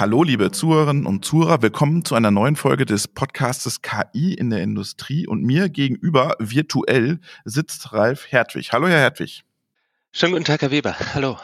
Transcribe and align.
Hallo, 0.00 0.22
liebe 0.22 0.50
Zuhörerinnen 0.50 1.04
und 1.04 1.26
Zuhörer. 1.26 1.60
Willkommen 1.60 2.06
zu 2.06 2.14
einer 2.14 2.30
neuen 2.30 2.56
Folge 2.56 2.86
des 2.86 3.06
Podcastes 3.06 3.82
KI 3.82 4.32
in 4.32 4.48
der 4.48 4.62
Industrie. 4.62 5.26
Und 5.26 5.42
mir 5.42 5.68
gegenüber 5.68 6.36
virtuell 6.38 7.20
sitzt 7.44 7.92
Ralf 7.92 8.32
Hertwig. 8.32 8.72
Hallo, 8.72 8.88
Herr 8.88 8.98
Hertwig. 8.98 9.44
Schönen 10.10 10.32
guten 10.32 10.46
Tag, 10.46 10.62
Herr 10.62 10.70
Weber. 10.70 10.96
Hallo. 11.12 11.36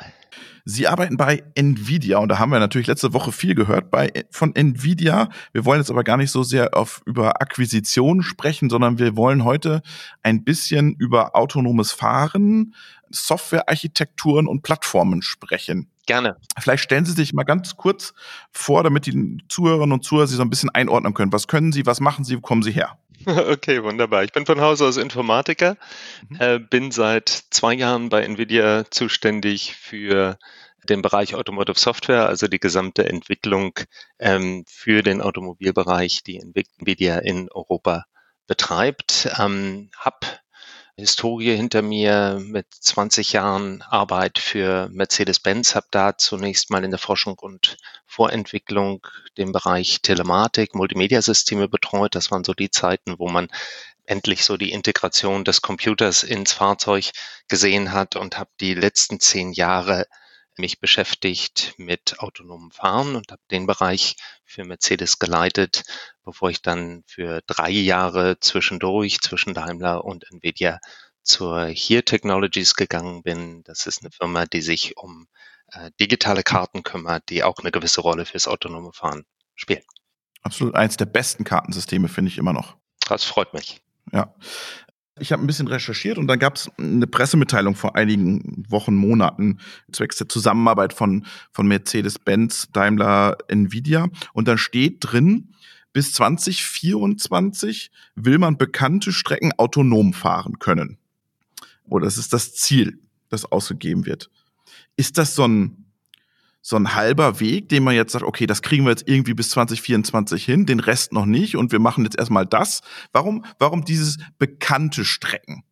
Sie 0.65 0.89
arbeiten 0.89 1.19
bei 1.19 1.45
Nvidia 1.55 2.16
und 2.16 2.30
da 2.30 2.39
haben 2.39 2.51
wir 2.51 2.59
natürlich 2.59 2.87
letzte 2.87 3.12
Woche 3.12 3.30
viel 3.30 3.55
gehört 3.55 3.91
bei, 3.91 4.11
von 4.30 4.55
Nvidia. 4.55 5.29
Wir 5.52 5.66
wollen 5.66 5.80
jetzt 5.80 5.91
aber 5.91 6.02
gar 6.02 6.16
nicht 6.16 6.30
so 6.30 6.43
sehr 6.43 6.75
auf, 6.75 7.02
über 7.05 7.43
Akquisitionen 7.43 8.23
sprechen, 8.23 8.70
sondern 8.70 8.98
wir 8.98 9.19
wollen 9.19 9.45
heute 9.45 9.83
ein 10.23 10.45
bisschen 10.45 10.95
über 10.95 11.37
autonomes 11.37 11.93
Fahren, 11.93 12.75
Softwarearchitekturen 13.11 14.47
und 14.47 14.62
Plattformen 14.62 15.20
sprechen. 15.20 15.91
Gerne. 16.06 16.37
Vielleicht 16.59 16.84
stellen 16.84 17.05
Sie 17.05 17.12
sich 17.12 17.33
mal 17.33 17.42
ganz 17.42 17.77
kurz 17.77 18.14
vor, 18.52 18.84
damit 18.84 19.06
die 19.06 19.38
Zuhörerinnen 19.48 19.92
und 19.92 20.05
Zuhörer 20.05 20.28
Sie 20.28 20.37
so 20.37 20.42
ein 20.42 20.51
bisschen 20.51 20.70
einordnen 20.70 21.14
können. 21.14 21.33
Was 21.33 21.48
können 21.48 21.73
Sie, 21.73 21.84
was 21.84 22.01
machen 22.01 22.24
Sie, 22.24 22.37
wo 22.37 22.41
kommen 22.41 22.62
Sie 22.62 22.73
her? 22.73 22.98
Okay, 23.27 23.83
wunderbar. 23.83 24.23
Ich 24.23 24.33
bin 24.33 24.47
von 24.47 24.61
Hause 24.61 24.87
aus 24.87 24.98
Informatiker, 24.98 25.77
mhm. 26.28 26.37
äh, 26.38 26.59
bin 26.61 26.92
seit 26.92 27.28
zwei 27.50 27.74
Jahren 27.74 28.09
bei 28.09 28.23
NVIDIA 28.23 28.84
zuständig 28.91 29.74
für 29.74 30.38
den 30.84 31.02
Bereich 31.02 31.34
Automotive 31.34 31.78
Software, 31.78 32.27
also 32.28 32.47
die 32.47 32.61
gesamte 32.61 33.09
Entwicklung 33.09 33.73
ähm, 34.20 34.64
für 34.69 35.02
den 35.02 35.20
Automobilbereich, 35.20 36.23
die 36.23 36.38
NVIDIA 36.38 37.19
in 37.19 37.50
Europa 37.50 38.05
betreibt. 38.47 39.28
Ähm, 39.38 39.91
hab 39.98 40.41
Historie 40.98 41.55
hinter 41.55 41.83
mir 41.83 42.39
mit 42.41 42.66
20 42.72 43.33
Jahren 43.33 43.83
Arbeit 43.83 44.39
für 44.39 44.89
Mercedes-Benz, 44.91 45.75
habe 45.75 45.86
da 45.91 46.16
zunächst 46.16 46.70
mal 46.70 46.84
in 46.84 46.91
der 46.91 46.98
Forschung 46.98 47.38
und 47.38 47.77
Vorentwicklung 48.06 49.06
den 49.36 49.53
Bereich 49.53 50.00
Telematik, 50.00 50.75
Multimedia-Systeme 50.75 51.69
betreut. 51.69 52.14
Das 52.14 52.30
waren 52.30 52.44
so 52.44 52.55
die 52.55 52.70
Zeiten, 52.70 53.19
wo 53.19 53.28
man 53.28 53.48
endlich 54.06 54.44
so 54.44 54.56
die 54.56 54.72
Integration 54.72 55.44
des 55.44 55.61
Computers 55.61 56.22
ins 56.22 56.53
Fahrzeug 56.53 57.10
gesehen 57.48 57.92
hat 57.92 58.16
und 58.16 58.38
habe 58.38 58.50
die 58.60 58.72
letzten 58.72 59.20
zehn 59.20 59.53
Jahre 59.53 60.06
mich 60.59 60.81
beschäftigt 60.81 61.75
mit 61.77 62.21
autonomem 62.21 62.71
Fahren 62.71 63.17
und 63.17 63.31
habe 63.33 63.43
den 63.51 63.67
Bereich 63.67 64.17
für 64.45 64.65
Mercedes 64.65 65.19
geleitet, 65.19 65.83
bevor 66.25 66.51
ich 66.51 66.62
dann 66.62 67.03
für 67.07 67.43
drei 67.47 67.71
Jahre 67.71 68.39
zwischendurch 68.41 69.21
zwischen 69.21 69.55
Daimler 69.55 70.05
und 70.05 70.31
Nvidia 70.31 70.81
zur 71.23 71.67
Here 71.67 72.05
Technologies 72.05 72.75
gegangen 72.75 73.23
bin. 73.23 73.62
Das 73.65 73.87
ist 73.87 74.03
eine 74.03 74.11
Firma, 74.11 74.47
die 74.47 74.62
sich 74.62 74.97
um 74.97 75.27
äh, 75.73 75.91
digitale 76.01 76.43
Karten 76.43 76.83
kümmert, 76.83 77.29
die 77.29 77.43
auch 77.43 77.59
eine 77.59 77.73
gewisse 77.73 78.01
Rolle 78.01 78.25
fürs 78.25 78.49
autonome 78.49 78.93
Fahren 78.93 79.25
spielen. 79.55 79.83
Absolut 80.43 80.77
eins 80.77 80.97
der 80.97 81.07
besten 81.07 81.45
Kartensysteme, 81.45 82.09
finde 82.09 82.31
ich 82.31 82.39
immer 82.39 82.53
noch. 82.53 82.77
Das 83.09 83.25
freut 83.25 83.53
mich. 83.53 83.81
Ja. 84.12 84.34
Ich 85.19 85.33
habe 85.33 85.42
ein 85.42 85.47
bisschen 85.47 85.69
recherchiert 85.69 86.19
und 86.19 86.27
dann 86.27 86.39
gab 86.39 86.56
es 86.56 86.70
eine 86.77 87.06
Pressemitteilung 87.06 87.75
vor 87.75 87.97
einigen 87.97 88.64
Wochen, 88.69 88.95
Monaten 88.95 89.59
zwecks 89.91 90.17
der 90.17 90.28
Zusammenarbeit 90.28 90.92
von, 90.92 91.25
von 91.53 91.67
Mercedes-Benz, 91.67 92.69
Daimler, 92.72 93.39
Nvidia. 93.48 94.09
Und 94.34 94.47
dann 94.47 94.59
steht 94.59 94.98
drin, 95.00 95.55
bis 95.94 96.12
2024 96.12 97.91
will 98.14 98.37
man 98.39 98.59
bekannte 98.59 99.11
Strecken 99.11 99.53
autonom 99.56 100.12
fahren 100.12 100.59
können. 100.59 100.98
Oder 101.84 102.05
das 102.05 102.19
ist 102.19 102.34
das 102.34 102.55
Ziel, 102.55 102.98
das 103.31 103.47
ausgegeben 103.47 104.05
wird. 104.05 104.31
Ist 104.97 105.16
das 105.16 105.34
so 105.34 105.48
ein 105.48 105.85
so 106.66 106.75
ein 106.75 106.97
halber 106.97 107.38
Weg, 107.38 107.69
den 107.69 107.84
man 107.84 107.94
jetzt 107.94 108.10
sagt, 108.10 108.25
okay, 108.25 108.44
das 108.44 108.60
kriegen 108.60 108.82
wir 108.82 108.91
jetzt 108.91 109.06
irgendwie 109.06 109.34
bis 109.34 109.50
2024 109.50 110.44
hin, 110.44 110.66
den 110.66 110.81
Rest 110.81 111.12
noch 111.12 111.25
nicht 111.25 111.54
und 111.54 111.71
wir 111.71 111.78
machen 111.78 112.03
jetzt 112.03 112.19
erstmal 112.19 112.44
das. 112.44 112.81
Warum, 113.12 113.44
warum 113.60 113.84
dieses 113.84 114.19
bekannte 114.38 115.04
Strecken? 115.04 115.62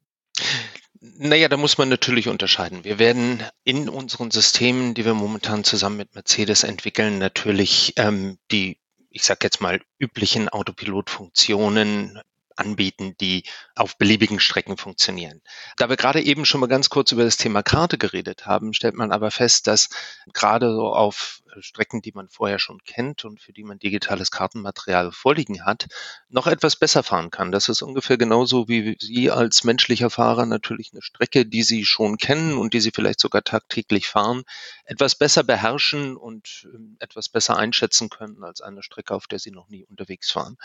Naja, 1.01 1.49
da 1.49 1.57
muss 1.57 1.79
man 1.79 1.89
natürlich 1.89 2.29
unterscheiden. 2.29 2.85
Wir 2.85 3.01
werden 3.01 3.43
in 3.65 3.89
unseren 3.89 4.31
Systemen, 4.31 4.95
die 4.95 5.05
wir 5.05 5.15
momentan 5.15 5.65
zusammen 5.65 5.97
mit 5.97 6.15
Mercedes 6.15 6.63
entwickeln, 6.63 7.19
natürlich 7.19 7.95
ähm, 7.97 8.39
die, 8.53 8.79
ich 9.11 9.25
sag 9.25 9.43
jetzt 9.43 9.61
mal, 9.61 9.81
üblichen 9.99 10.49
Autopilot-Funktionen 10.49 12.21
anbieten, 12.57 13.17
die 13.21 13.45
auf 13.75 13.97
beliebigen 13.99 14.41
Strecken 14.41 14.77
funktionieren. 14.77 15.41
Da 15.77 15.89
wir 15.89 15.97
gerade 15.97 16.23
eben 16.23 16.45
schon 16.45 16.61
mal 16.61 16.67
ganz 16.67 16.91
kurz 16.91 17.13
über 17.13 17.25
das 17.25 17.37
Thema 17.37 17.63
Karte 17.63 17.99
geredet 17.99 18.47
haben, 18.47 18.73
stellt 18.73 18.95
man 18.95 19.13
aber 19.13 19.31
fest, 19.31 19.67
dass 19.67 19.89
gerade 20.33 20.73
so 20.75 20.93
auf 20.93 21.43
Strecken, 21.63 22.03
die 22.03 22.13
man 22.13 22.29
vorher 22.29 22.59
schon 22.59 22.83
kennt 22.85 23.25
und 23.25 23.41
für 23.41 23.53
die 23.53 23.65
man 23.65 23.79
digitales 23.79 24.31
Kartenmaterial 24.31 25.13
vorliegen 25.13 25.65
hat, 25.65 25.87
noch 26.29 26.47
etwas 26.47 26.77
besser 26.77 27.03
fahren 27.03 27.31
kann. 27.31 27.53
Das 27.53 27.69
ist 27.69 27.83
ungefähr 27.83 28.19
genauso 28.19 28.69
wie 28.69 28.97
Sie 29.01 29.31
als 29.31 29.65
menschlicher 29.65 30.11
Fahrer 30.11 30.47
natürlich 30.47 30.93
eine 30.93 31.03
Strecke, 31.03 31.47
die 31.47 31.63
Sie 31.63 31.85
schon 31.85 32.17
kennen 32.17 32.57
und 32.57 32.75
die 32.75 32.81
Sie 32.81 32.91
vielleicht 32.93 33.21
sogar 33.21 33.43
tagtäglich 33.43 34.09
fahren, 34.09 34.45
etwas 34.85 35.15
besser 35.15 35.43
beherrschen 35.43 36.17
und 36.17 36.69
ähm, 36.73 36.97
etwas 37.01 37.29
besser 37.29 37.57
einschätzen 37.57 38.09
können 38.09 38.45
als 38.45 38.61
eine 38.61 38.83
Strecke, 38.83 39.15
auf 39.15 39.27
der 39.27 39.39
Sie 39.39 39.51
noch 39.51 39.69
nie 39.69 39.85
unterwegs 39.85 40.35
waren. 40.37 40.57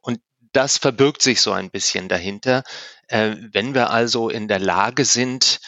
Und 0.00 0.20
das 0.52 0.78
verbirgt 0.78 1.22
sich 1.22 1.40
so 1.40 1.52
ein 1.52 1.70
bisschen 1.70 2.08
dahinter. 2.08 2.62
Äh, 3.08 3.36
wenn 3.52 3.74
wir 3.74 3.90
also 3.90 4.30
in 4.30 4.48
der 4.48 4.58
Lage 4.58 5.04
sind, 5.04 5.60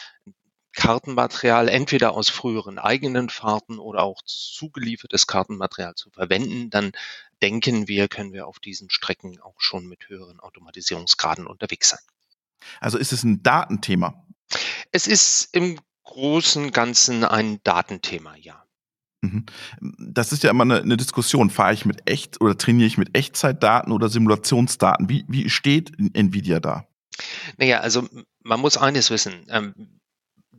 Kartenmaterial 0.73 1.67
entweder 1.67 2.13
aus 2.13 2.29
früheren 2.29 2.77
eigenen 2.77 3.29
Fahrten 3.29 3.79
oder 3.79 4.03
auch 4.03 4.21
zugeliefertes 4.23 5.27
Kartenmaterial 5.27 5.95
zu 5.95 6.09
verwenden, 6.11 6.69
dann 6.69 6.91
denken 7.41 7.87
wir, 7.87 8.07
können 8.07 8.33
wir 8.33 8.47
auf 8.47 8.59
diesen 8.59 8.89
Strecken 8.89 9.39
auch 9.41 9.59
schon 9.59 9.87
mit 9.87 10.09
höheren 10.09 10.39
Automatisierungsgraden 10.39 11.47
unterwegs 11.47 11.89
sein. 11.89 11.99
Also 12.79 12.97
ist 12.97 13.13
es 13.13 13.23
ein 13.23 13.41
Datenthema? 13.41 14.25
Es 14.91 15.07
ist 15.07 15.55
im 15.55 15.79
Großen 16.03 16.71
Ganzen 16.71 17.23
ein 17.23 17.59
Datenthema, 17.63 18.35
ja. 18.35 18.63
Mhm. 19.21 19.45
Das 19.79 20.31
ist 20.31 20.43
ja 20.43 20.49
immer 20.49 20.63
eine, 20.63 20.81
eine, 20.81 20.97
Diskussion. 20.97 21.49
Fahre 21.49 21.73
ich 21.73 21.85
mit 21.85 22.09
echt 22.09 22.41
oder 22.41 22.57
trainiere 22.57 22.87
ich 22.87 22.97
mit 22.97 23.15
Echtzeitdaten 23.15 23.91
oder 23.91 24.09
Simulationsdaten? 24.09 25.09
Wie, 25.09 25.25
wie 25.27 25.49
steht 25.49 25.91
Nvidia 26.15 26.59
da? 26.59 26.87
Naja, 27.57 27.81
also 27.81 28.07
man 28.43 28.59
muss 28.59 28.77
eines 28.77 29.11
wissen. 29.11 29.45
Ähm, 29.49 29.98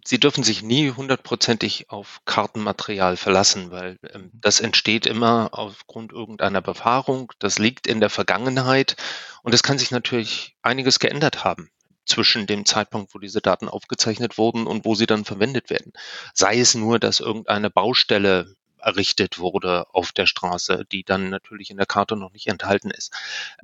Sie 0.05 0.19
dürfen 0.19 0.44
sich 0.44 0.62
nie 0.62 0.91
hundertprozentig 0.91 1.91
auf 1.91 2.21
Kartenmaterial 2.25 3.16
verlassen, 3.16 3.71
weil 3.71 3.99
ähm, 4.12 4.22
mhm. 4.22 4.31
das 4.34 4.61
entsteht 4.61 5.06
immer 5.06 5.50
aufgrund 5.53 6.12
irgendeiner 6.12 6.61
Befahrung. 6.61 7.33
Das 7.38 7.59
liegt 7.59 7.87
in 7.87 8.00
der 8.00 8.10
Vergangenheit 8.10 8.97
und 9.43 9.55
es 9.55 9.62
kann 9.62 9.78
sich 9.78 9.91
natürlich 9.91 10.56
einiges 10.62 10.99
geändert 10.99 11.44
haben 11.44 11.71
zwischen 12.06 12.47
dem 12.47 12.66
Zeitpunkt, 12.66 13.15
wo 13.15 13.19
diese 13.19 13.41
Daten 13.41 13.69
aufgezeichnet 13.69 14.37
wurden 14.37 14.66
und 14.66 14.84
wo 14.84 14.94
sie 14.94 15.06
dann 15.06 15.25
verwendet 15.25 15.71
werden. 15.71 15.93
Sei 16.34 16.59
es 16.59 16.75
nur, 16.75 16.99
dass 16.99 17.21
irgendeine 17.21 17.71
Baustelle 17.71 18.56
errichtet 18.78 19.39
wurde 19.39 19.87
auf 19.94 20.12
der 20.12 20.27
Straße, 20.27 20.84
die 20.91 21.05
dann 21.05 21.28
natürlich 21.31 21.71
in 21.71 21.77
der 21.77 21.87
Karte 21.87 22.16
noch 22.16 22.33
nicht 22.33 22.47
enthalten 22.47 22.91
ist. 22.91 23.15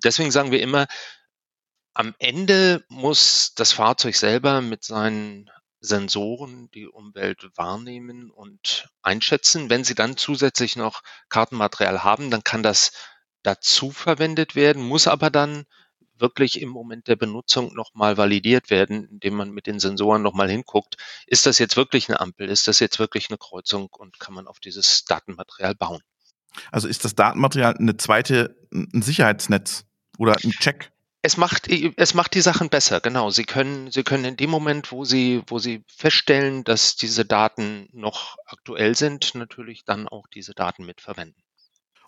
Deswegen 0.05 0.31
sagen 0.31 0.51
wir 0.51 0.61
immer, 0.61 0.87
am 1.95 2.15
Ende 2.19 2.85
muss 2.89 3.55
das 3.55 3.73
Fahrzeug 3.73 4.17
selber 4.17 4.61
mit 4.61 4.85
seinen 4.85 5.51
Sensoren 5.87 6.71
die 6.73 6.87
Umwelt 6.87 7.51
wahrnehmen 7.57 8.31
und 8.31 8.89
einschätzen. 9.03 9.71
Wenn 9.71 9.85
Sie 9.85 9.95
dann 9.95 10.17
zusätzlich 10.17 10.77
noch 10.77 11.03
Kartenmaterial 11.29 12.05
haben, 12.05 12.31
dann 12.31 12.45
kann 12.45 12.63
das 12.63 12.93
dazu 13.43 13.91
verwendet 13.91 14.55
werden, 14.55 14.83
muss 14.83 15.07
aber 15.07 15.31
dann 15.31 15.65
wirklich 16.19 16.61
im 16.61 16.69
Moment 16.69 17.09
der 17.09 17.17
Benutzung 17.17 17.75
nochmal 17.75 18.17
validiert 18.17 18.71
werden, 18.71 19.05
indem 19.05 19.35
man 19.35 19.51
mit 19.51 19.67
den 19.67 19.79
Sensoren 19.79 20.23
nochmal 20.23 20.51
hinguckt, 20.51 20.97
ist 21.27 21.47
das 21.47 21.59
jetzt 21.59 21.77
wirklich 21.77 22.09
eine 22.09 22.21
Ampel, 22.21 22.49
ist 22.49 22.69
das 22.69 22.81
jetzt 22.81 22.99
wirklich 22.99 23.29
eine 23.29 23.39
Kreuzung 23.39 23.89
und 23.91 24.19
kann 24.19 24.35
man 24.35 24.47
auf 24.47 24.59
dieses 24.59 25.05
Datenmaterial 25.05 25.75
bauen. 25.75 26.01
Also 26.73 26.89
ist 26.89 27.05
das 27.05 27.15
Datenmaterial 27.15 27.77
eine 27.77 27.97
zweite, 27.97 28.57
ein 28.73 29.03
Sicherheitsnetz 29.03 29.85
oder 30.19 30.37
ein 30.43 30.51
Check? 30.53 30.91
Es 31.27 31.37
macht, 31.37 31.69
es 31.69 32.15
macht 32.15 32.37
die 32.37 32.41
Sachen 32.41 32.69
besser, 32.69 33.01
genau. 33.01 33.31
Sie 33.31 33.43
können, 33.43 33.91
Sie 33.91 34.05
können 34.05 34.25
in 34.25 34.37
dem 34.37 34.49
Moment, 34.49 34.93
wo 34.93 35.05
Sie, 35.05 35.43
wo 35.49 35.59
Sie 35.59 35.83
feststellen, 35.89 36.63
dass 36.63 36.95
diese 36.95 37.25
Daten 37.25 37.89
noch 37.93 38.37
aktuell 38.47 38.95
sind, 38.95 39.35
natürlich 39.35 39.85
dann 39.85 40.07
auch 40.07 40.29
diese 40.29 40.55
Daten 40.55 40.87
mitverwenden. 40.87 41.43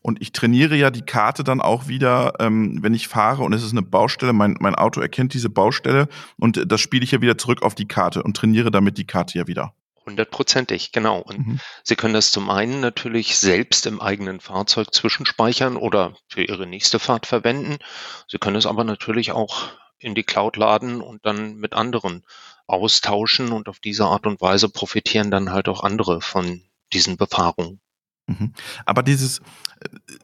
Und 0.02 0.22
ich 0.22 0.30
trainiere 0.30 0.76
ja 0.76 0.92
die 0.92 1.02
Karte 1.02 1.42
dann 1.42 1.60
auch 1.60 1.88
wieder, 1.88 2.34
ähm, 2.38 2.78
wenn 2.80 2.94
ich 2.94 3.08
fahre 3.08 3.42
und 3.42 3.52
es 3.54 3.64
ist 3.64 3.72
eine 3.72 3.82
Baustelle, 3.82 4.32
mein, 4.32 4.54
mein 4.60 4.76
Auto 4.76 5.00
erkennt 5.00 5.34
diese 5.34 5.50
Baustelle 5.50 6.06
und 6.36 6.70
das 6.70 6.80
spiele 6.80 7.02
ich 7.02 7.10
ja 7.10 7.20
wieder 7.20 7.36
zurück 7.36 7.62
auf 7.62 7.74
die 7.74 7.88
Karte 7.88 8.22
und 8.22 8.36
trainiere 8.36 8.70
damit 8.70 8.98
die 8.98 9.06
Karte 9.06 9.36
ja 9.36 9.48
wieder. 9.48 9.74
Hundertprozentig, 10.08 10.92
genau. 10.92 11.20
Und 11.20 11.46
mhm. 11.46 11.60
Sie 11.82 11.94
können 11.94 12.14
das 12.14 12.32
zum 12.32 12.48
einen 12.48 12.80
natürlich 12.80 13.36
selbst 13.36 13.84
im 13.84 14.00
eigenen 14.00 14.40
Fahrzeug 14.40 14.94
zwischenspeichern 14.94 15.76
oder 15.76 16.16
für 16.28 16.42
Ihre 16.42 16.66
nächste 16.66 16.98
Fahrt 16.98 17.26
verwenden. 17.26 17.76
Sie 18.26 18.38
können 18.38 18.56
es 18.56 18.64
aber 18.64 18.84
natürlich 18.84 19.32
auch 19.32 19.68
in 19.98 20.14
die 20.14 20.22
Cloud 20.22 20.56
laden 20.56 21.02
und 21.02 21.26
dann 21.26 21.56
mit 21.56 21.74
anderen 21.74 22.24
austauschen 22.66 23.52
und 23.52 23.68
auf 23.68 23.80
diese 23.80 24.06
Art 24.06 24.26
und 24.26 24.40
Weise 24.40 24.70
profitieren 24.70 25.30
dann 25.30 25.52
halt 25.52 25.68
auch 25.68 25.84
andere 25.84 26.22
von 26.22 26.62
diesen 26.94 27.18
Befahrungen. 27.18 27.78
Mhm. 28.28 28.52
Aber 28.84 29.02
dieses, 29.02 29.40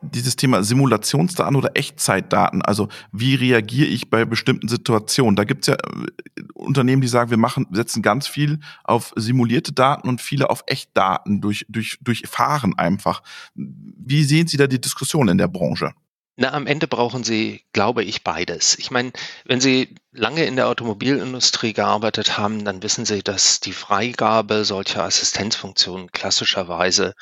dieses 0.02 0.36
Thema 0.36 0.62
Simulationsdaten 0.62 1.56
oder 1.56 1.70
Echtzeitdaten, 1.74 2.62
also 2.62 2.88
wie 3.12 3.34
reagiere 3.34 3.88
ich 3.88 4.10
bei 4.10 4.24
bestimmten 4.24 4.68
Situationen? 4.68 5.36
Da 5.36 5.44
gibt 5.44 5.62
es 5.62 5.68
ja 5.68 5.74
äh, 5.74 6.42
Unternehmen, 6.52 7.02
die 7.02 7.08
sagen, 7.08 7.30
wir 7.30 7.38
machen, 7.38 7.66
setzen 7.72 8.02
ganz 8.02 8.26
viel 8.26 8.60
auf 8.84 9.12
simulierte 9.16 9.72
Daten 9.72 10.08
und 10.08 10.20
viele 10.20 10.50
auf 10.50 10.64
Echtdaten 10.66 11.40
durch, 11.40 11.64
durch, 11.68 11.98
durch 12.02 12.22
Fahren 12.28 12.78
einfach. 12.78 13.22
Wie 13.54 14.24
sehen 14.24 14.46
Sie 14.46 14.58
da 14.58 14.66
die 14.66 14.80
Diskussion 14.80 15.28
in 15.28 15.38
der 15.38 15.48
Branche? 15.48 15.92
Na, 16.36 16.52
am 16.52 16.66
Ende 16.66 16.88
brauchen 16.88 17.22
Sie, 17.22 17.64
glaube 17.72 18.02
ich, 18.02 18.24
beides. 18.24 18.76
Ich 18.78 18.90
meine, 18.90 19.12
wenn 19.44 19.60
Sie 19.60 19.94
lange 20.10 20.44
in 20.44 20.56
der 20.56 20.66
Automobilindustrie 20.66 21.72
gearbeitet 21.72 22.36
haben, 22.36 22.64
dann 22.64 22.82
wissen 22.82 23.04
Sie, 23.04 23.22
dass 23.22 23.60
die 23.60 23.72
Freigabe 23.72 24.64
solcher 24.64 25.04
Assistenzfunktionen 25.04 26.10
klassischerweise 26.10 27.14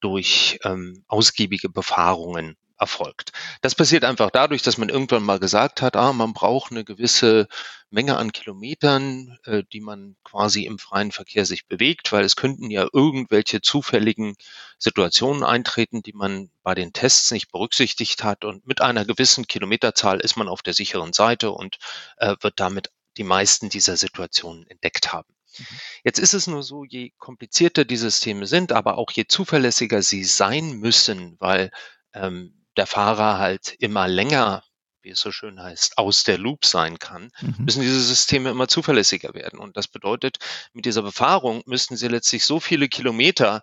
durch 0.00 0.58
ähm, 0.64 1.04
ausgiebige 1.08 1.68
Befahrungen 1.68 2.56
erfolgt. 2.78 3.32
Das 3.60 3.74
passiert 3.74 4.04
einfach 4.04 4.30
dadurch, 4.30 4.62
dass 4.62 4.78
man 4.78 4.88
irgendwann 4.88 5.24
mal 5.24 5.40
gesagt 5.40 5.82
hat, 5.82 5.96
ah, 5.96 6.12
man 6.12 6.32
braucht 6.32 6.70
eine 6.70 6.84
gewisse 6.84 7.48
Menge 7.90 8.16
an 8.16 8.32
Kilometern, 8.32 9.36
äh, 9.44 9.64
die 9.72 9.80
man 9.80 10.16
quasi 10.22 10.64
im 10.64 10.78
freien 10.78 11.10
Verkehr 11.10 11.44
sich 11.44 11.66
bewegt, 11.66 12.12
weil 12.12 12.24
es 12.24 12.36
könnten 12.36 12.70
ja 12.70 12.86
irgendwelche 12.92 13.60
zufälligen 13.60 14.36
Situationen 14.78 15.42
eintreten, 15.42 16.02
die 16.02 16.12
man 16.12 16.50
bei 16.62 16.74
den 16.74 16.92
Tests 16.92 17.30
nicht 17.30 17.50
berücksichtigt 17.50 18.22
hat. 18.22 18.44
Und 18.44 18.66
mit 18.66 18.80
einer 18.80 19.04
gewissen 19.04 19.46
Kilometerzahl 19.46 20.20
ist 20.20 20.36
man 20.36 20.48
auf 20.48 20.62
der 20.62 20.74
sicheren 20.74 21.12
Seite 21.12 21.50
und 21.50 21.78
äh, 22.18 22.36
wird 22.40 22.60
damit 22.60 22.90
die 23.16 23.24
meisten 23.24 23.68
dieser 23.68 23.96
Situationen 23.96 24.66
entdeckt 24.68 25.12
haben. 25.12 25.37
Mhm. 25.58 25.64
Jetzt 26.04 26.18
ist 26.18 26.34
es 26.34 26.46
nur 26.46 26.62
so, 26.62 26.84
je 26.84 27.12
komplizierter 27.18 27.84
die 27.84 27.96
Systeme 27.96 28.46
sind, 28.46 28.72
aber 28.72 28.98
auch 28.98 29.10
je 29.10 29.26
zuverlässiger 29.26 30.02
sie 30.02 30.24
sein 30.24 30.72
müssen, 30.72 31.36
weil 31.38 31.70
ähm, 32.14 32.66
der 32.76 32.86
Fahrer 32.86 33.38
halt 33.38 33.74
immer 33.78 34.08
länger, 34.08 34.62
wie 35.02 35.10
es 35.10 35.20
so 35.20 35.32
schön 35.32 35.60
heißt, 35.60 35.98
aus 35.98 36.24
der 36.24 36.38
Loop 36.38 36.64
sein 36.64 36.98
kann, 36.98 37.30
mhm. 37.40 37.64
müssen 37.64 37.82
diese 37.82 38.00
Systeme 38.00 38.50
immer 38.50 38.68
zuverlässiger 38.68 39.34
werden. 39.34 39.58
Und 39.58 39.76
das 39.76 39.88
bedeutet, 39.88 40.38
mit 40.72 40.84
dieser 40.84 41.02
Befahrung 41.02 41.62
müssten 41.66 41.96
sie 41.96 42.08
letztlich 42.08 42.44
so 42.44 42.60
viele 42.60 42.88
Kilometer 42.88 43.62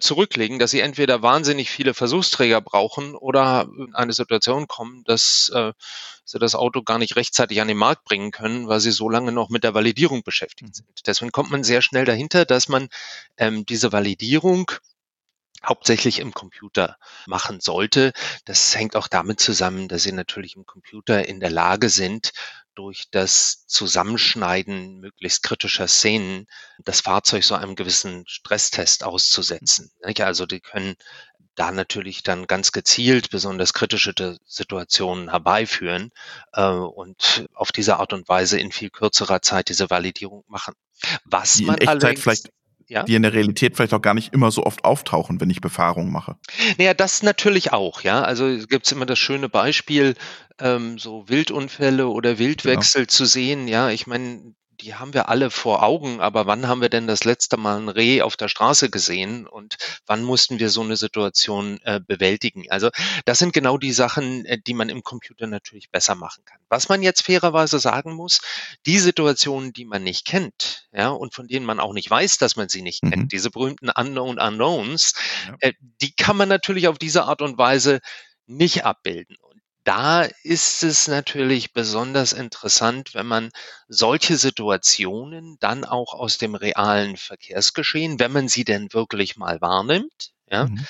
zurücklegen, 0.00 0.58
dass 0.58 0.70
sie 0.70 0.80
entweder 0.80 1.22
wahnsinnig 1.22 1.70
viele 1.70 1.94
Versuchsträger 1.94 2.60
brauchen 2.60 3.14
oder 3.14 3.68
in 3.76 3.94
eine 3.94 4.12
Situation 4.12 4.66
kommen, 4.68 5.04
dass 5.04 5.50
äh, 5.54 5.72
sie 6.24 6.38
das 6.38 6.54
Auto 6.54 6.82
gar 6.82 6.98
nicht 6.98 7.16
rechtzeitig 7.16 7.60
an 7.60 7.68
den 7.68 7.76
Markt 7.76 8.04
bringen 8.04 8.30
können, 8.30 8.68
weil 8.68 8.80
sie 8.80 8.92
so 8.92 9.08
lange 9.08 9.32
noch 9.32 9.48
mit 9.48 9.64
der 9.64 9.74
Validierung 9.74 10.22
beschäftigt 10.22 10.70
mhm. 10.70 10.74
sind. 10.74 11.06
Deswegen 11.06 11.32
kommt 11.32 11.50
man 11.50 11.64
sehr 11.64 11.82
schnell 11.82 12.04
dahinter, 12.04 12.44
dass 12.44 12.68
man 12.68 12.88
ähm, 13.36 13.66
diese 13.66 13.92
Validierung 13.92 14.70
hauptsächlich 15.64 16.20
im 16.20 16.32
Computer 16.32 16.98
machen 17.26 17.60
sollte. 17.60 18.12
Das 18.44 18.76
hängt 18.76 18.94
auch 18.94 19.08
damit 19.08 19.40
zusammen, 19.40 19.88
dass 19.88 20.04
sie 20.04 20.12
natürlich 20.12 20.56
im 20.56 20.66
Computer 20.66 21.26
in 21.26 21.40
der 21.40 21.50
Lage 21.50 21.88
sind, 21.88 22.32
durch 22.78 23.08
das 23.10 23.66
Zusammenschneiden 23.66 25.00
möglichst 25.00 25.42
kritischer 25.42 25.88
Szenen 25.88 26.46
das 26.84 27.00
Fahrzeug 27.00 27.42
so 27.42 27.56
einem 27.56 27.74
gewissen 27.74 28.22
Stresstest 28.28 29.02
auszusetzen. 29.02 29.90
Also 30.20 30.46
die 30.46 30.60
können 30.60 30.94
da 31.56 31.72
natürlich 31.72 32.22
dann 32.22 32.46
ganz 32.46 32.70
gezielt 32.70 33.30
besonders 33.30 33.72
kritische 33.72 34.14
Situationen 34.46 35.30
herbeiführen 35.30 36.12
äh, 36.52 36.70
und 36.70 37.48
auf 37.52 37.72
diese 37.72 37.96
Art 37.96 38.12
und 38.12 38.28
Weise 38.28 38.60
in 38.60 38.70
viel 38.70 38.90
kürzerer 38.90 39.42
Zeit 39.42 39.70
diese 39.70 39.90
Validierung 39.90 40.44
machen. 40.46 40.74
Was 41.24 41.54
die 41.54 41.64
man 41.64 41.80
allerdings, 41.80 42.22
vielleicht 42.22 42.50
ja? 42.88 43.04
die 43.04 43.14
in 43.14 43.22
der 43.22 43.32
Realität 43.32 43.76
vielleicht 43.76 43.94
auch 43.94 44.02
gar 44.02 44.14
nicht 44.14 44.32
immer 44.32 44.50
so 44.50 44.64
oft 44.64 44.84
auftauchen, 44.84 45.40
wenn 45.40 45.50
ich 45.50 45.60
Befahrung 45.60 46.10
mache. 46.10 46.36
Naja, 46.78 46.94
das 46.94 47.22
natürlich 47.22 47.72
auch, 47.72 48.00
ja. 48.02 48.22
Also 48.22 48.46
gibt 48.66 48.86
es 48.86 48.92
immer 48.92 49.06
das 49.06 49.18
schöne 49.18 49.48
Beispiel, 49.48 50.14
ähm, 50.58 50.98
so 50.98 51.28
Wildunfälle 51.28 52.08
oder 52.08 52.38
Wildwechsel 52.38 53.02
genau. 53.02 53.10
zu 53.10 53.26
sehen. 53.26 53.68
Ja, 53.68 53.90
ich 53.90 54.06
meine, 54.06 54.54
die 54.80 54.94
haben 54.94 55.14
wir 55.14 55.28
alle 55.28 55.50
vor 55.50 55.82
Augen, 55.82 56.20
aber 56.20 56.46
wann 56.46 56.68
haben 56.68 56.80
wir 56.80 56.88
denn 56.88 57.06
das 57.06 57.24
letzte 57.24 57.56
Mal 57.56 57.78
ein 57.78 57.88
Reh 57.88 58.22
auf 58.22 58.36
der 58.36 58.48
Straße 58.48 58.90
gesehen 58.90 59.46
und 59.46 59.76
wann 60.06 60.22
mussten 60.22 60.58
wir 60.58 60.70
so 60.70 60.82
eine 60.82 60.96
Situation 60.96 61.80
äh, 61.82 62.00
bewältigen? 62.00 62.64
Also 62.70 62.90
das 63.24 63.38
sind 63.38 63.52
genau 63.52 63.78
die 63.78 63.92
Sachen, 63.92 64.44
äh, 64.44 64.58
die 64.58 64.74
man 64.74 64.88
im 64.88 65.02
Computer 65.02 65.46
natürlich 65.46 65.90
besser 65.90 66.14
machen 66.14 66.44
kann. 66.44 66.60
Was 66.68 66.88
man 66.88 67.02
jetzt 67.02 67.22
fairerweise 67.22 67.78
sagen 67.78 68.12
muss, 68.12 68.40
die 68.86 68.98
Situationen, 68.98 69.72
die 69.72 69.84
man 69.84 70.02
nicht 70.02 70.26
kennt, 70.26 70.88
ja, 70.92 71.08
und 71.08 71.34
von 71.34 71.48
denen 71.48 71.66
man 71.66 71.80
auch 71.80 71.92
nicht 71.92 72.10
weiß, 72.10 72.38
dass 72.38 72.56
man 72.56 72.68
sie 72.68 72.82
nicht 72.82 73.02
mhm. 73.02 73.10
kennt, 73.10 73.32
diese 73.32 73.50
berühmten 73.50 73.90
Unknown 73.90 74.38
Unknowns, 74.38 75.14
ja. 75.46 75.54
äh, 75.60 75.72
die 76.00 76.14
kann 76.14 76.36
man 76.36 76.48
natürlich 76.48 76.88
auf 76.88 76.98
diese 76.98 77.24
Art 77.24 77.42
und 77.42 77.58
Weise 77.58 78.00
nicht 78.46 78.84
abbilden 78.84 79.36
da 79.88 80.28
ist 80.42 80.82
es 80.82 81.08
natürlich 81.08 81.72
besonders 81.72 82.34
interessant, 82.34 83.14
wenn 83.14 83.24
man 83.24 83.50
solche 83.88 84.36
Situationen 84.36 85.56
dann 85.60 85.86
auch 85.86 86.12
aus 86.12 86.36
dem 86.36 86.54
realen 86.54 87.16
Verkehrsgeschehen, 87.16 88.20
wenn 88.20 88.30
man 88.30 88.48
sie 88.48 88.64
denn 88.64 88.92
wirklich 88.92 89.38
mal 89.38 89.62
wahrnimmt, 89.62 90.32
ja, 90.50 90.66
mhm. 90.66 90.84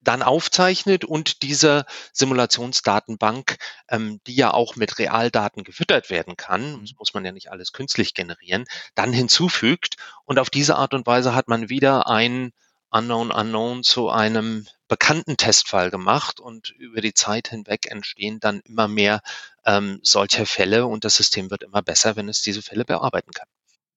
dann 0.00 0.22
aufzeichnet 0.22 1.04
und 1.04 1.42
dieser 1.42 1.84
Simulationsdatenbank, 2.14 3.58
ähm, 3.90 4.18
die 4.26 4.36
ja 4.36 4.54
auch 4.54 4.76
mit 4.76 4.98
Realdaten 4.98 5.62
gefüttert 5.62 6.08
werden 6.08 6.38
kann, 6.38 6.76
mhm. 6.76 6.80
das 6.80 6.92
muss 6.98 7.12
man 7.12 7.26
ja 7.26 7.32
nicht 7.32 7.50
alles 7.50 7.72
künstlich 7.72 8.14
generieren, 8.14 8.64
dann 8.94 9.12
hinzufügt. 9.12 9.96
Und 10.24 10.38
auf 10.38 10.48
diese 10.48 10.76
Art 10.76 10.94
und 10.94 11.06
Weise 11.06 11.34
hat 11.34 11.48
man 11.48 11.68
wieder 11.68 12.06
ein 12.06 12.52
Unknown 12.92 13.30
Unknown 13.30 13.82
zu 13.82 14.10
einem 14.10 14.66
bekannten 14.86 15.36
Testfall 15.38 15.90
gemacht 15.90 16.38
und 16.38 16.70
über 16.70 17.00
die 17.00 17.14
Zeit 17.14 17.48
hinweg 17.48 17.90
entstehen 17.90 18.40
dann 18.40 18.60
immer 18.60 18.88
mehr 18.88 19.22
ähm, 19.64 19.98
solcher 20.02 20.44
Fälle 20.44 20.86
und 20.86 21.04
das 21.04 21.16
System 21.16 21.50
wird 21.50 21.62
immer 21.62 21.82
besser, 21.82 22.16
wenn 22.16 22.28
es 22.28 22.42
diese 22.42 22.62
Fälle 22.62 22.84
bearbeiten 22.84 23.30
kann. 23.32 23.48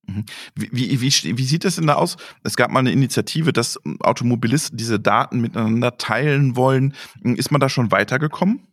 Mhm. 0.08 0.26
Wie, 0.56 0.70
wie, 0.72 1.02
wie, 1.02 1.38
wie 1.38 1.46
sieht 1.46 1.66
das 1.66 1.76
denn 1.76 1.88
da 1.88 1.96
aus? 1.96 2.18
Es 2.44 2.56
gab 2.56 2.72
mal 2.72 2.80
eine 2.80 2.92
Initiative, 2.92 3.52
dass 3.52 3.80
Automobilisten 4.00 4.78
diese 4.78 5.00
Daten 5.00 5.40
miteinander 5.42 5.98
teilen 5.98 6.56
wollen. 6.56 6.96
Ist 7.24 7.52
man 7.52 7.60
da 7.60 7.70
schon 7.70 7.92
weitergekommen? 7.92 8.68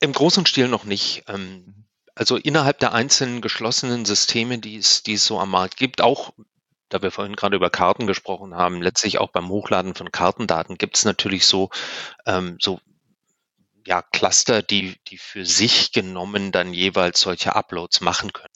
Im 0.00 0.12
großen 0.12 0.46
Stil 0.46 0.68
noch 0.68 0.84
nicht. 0.84 1.24
Ähm, 1.28 1.64
mhm. 1.66 1.84
also 2.14 2.36
innerhalb 2.36 2.78
der 2.78 2.92
einzelnen 2.92 3.40
geschlossenen 3.40 4.04
Systeme, 4.04 4.58
die 4.58 4.76
es, 4.76 5.02
die 5.02 5.14
es 5.14 5.24
so 5.24 5.38
am 5.38 5.50
Markt 5.50 5.76
gibt, 5.76 6.00
auch 6.00 6.32
da 6.88 7.02
wir 7.02 7.10
vorhin 7.10 7.36
gerade 7.36 7.56
über 7.56 7.70
Karten 7.70 8.06
gesprochen 8.06 8.54
haben, 8.54 8.82
letztlich 8.82 9.18
auch 9.18 9.30
beim 9.30 9.48
Hochladen 9.48 9.94
von 9.94 10.10
Kartendaten 10.12 10.78
gibt 10.78 10.96
es 10.96 11.04
natürlich 11.04 11.46
so, 11.46 11.70
ähm, 12.26 12.56
so 12.60 12.80
ja, 13.86 14.02
Cluster, 14.02 14.62
die, 14.62 14.96
die 15.08 15.18
für 15.18 15.46
sich 15.46 15.92
genommen 15.92 16.52
dann 16.52 16.74
jeweils 16.74 17.20
solche 17.20 17.56
Uploads 17.56 18.00
machen 18.00 18.32
können. 18.32 18.52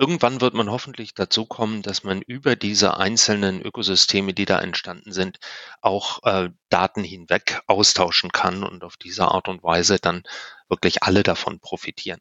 Irgendwann 0.00 0.40
wird 0.40 0.54
man 0.54 0.70
hoffentlich 0.70 1.12
dazu 1.14 1.44
kommen, 1.44 1.82
dass 1.82 2.04
man 2.04 2.22
über 2.22 2.56
diese 2.56 2.96
einzelnen 2.96 3.60
Ökosysteme, 3.60 4.32
die 4.32 4.46
da 4.46 4.58
entstanden 4.58 5.12
sind, 5.12 5.38
auch 5.82 6.22
äh, 6.24 6.48
Daten 6.70 7.04
hinweg 7.04 7.60
austauschen 7.66 8.32
kann 8.32 8.64
und 8.64 8.82
auf 8.82 8.96
diese 8.96 9.28
Art 9.28 9.48
und 9.48 9.62
Weise 9.62 9.98
dann 9.98 10.22
wirklich 10.70 11.02
alle 11.02 11.22
davon 11.22 11.60
profitieren. 11.60 12.20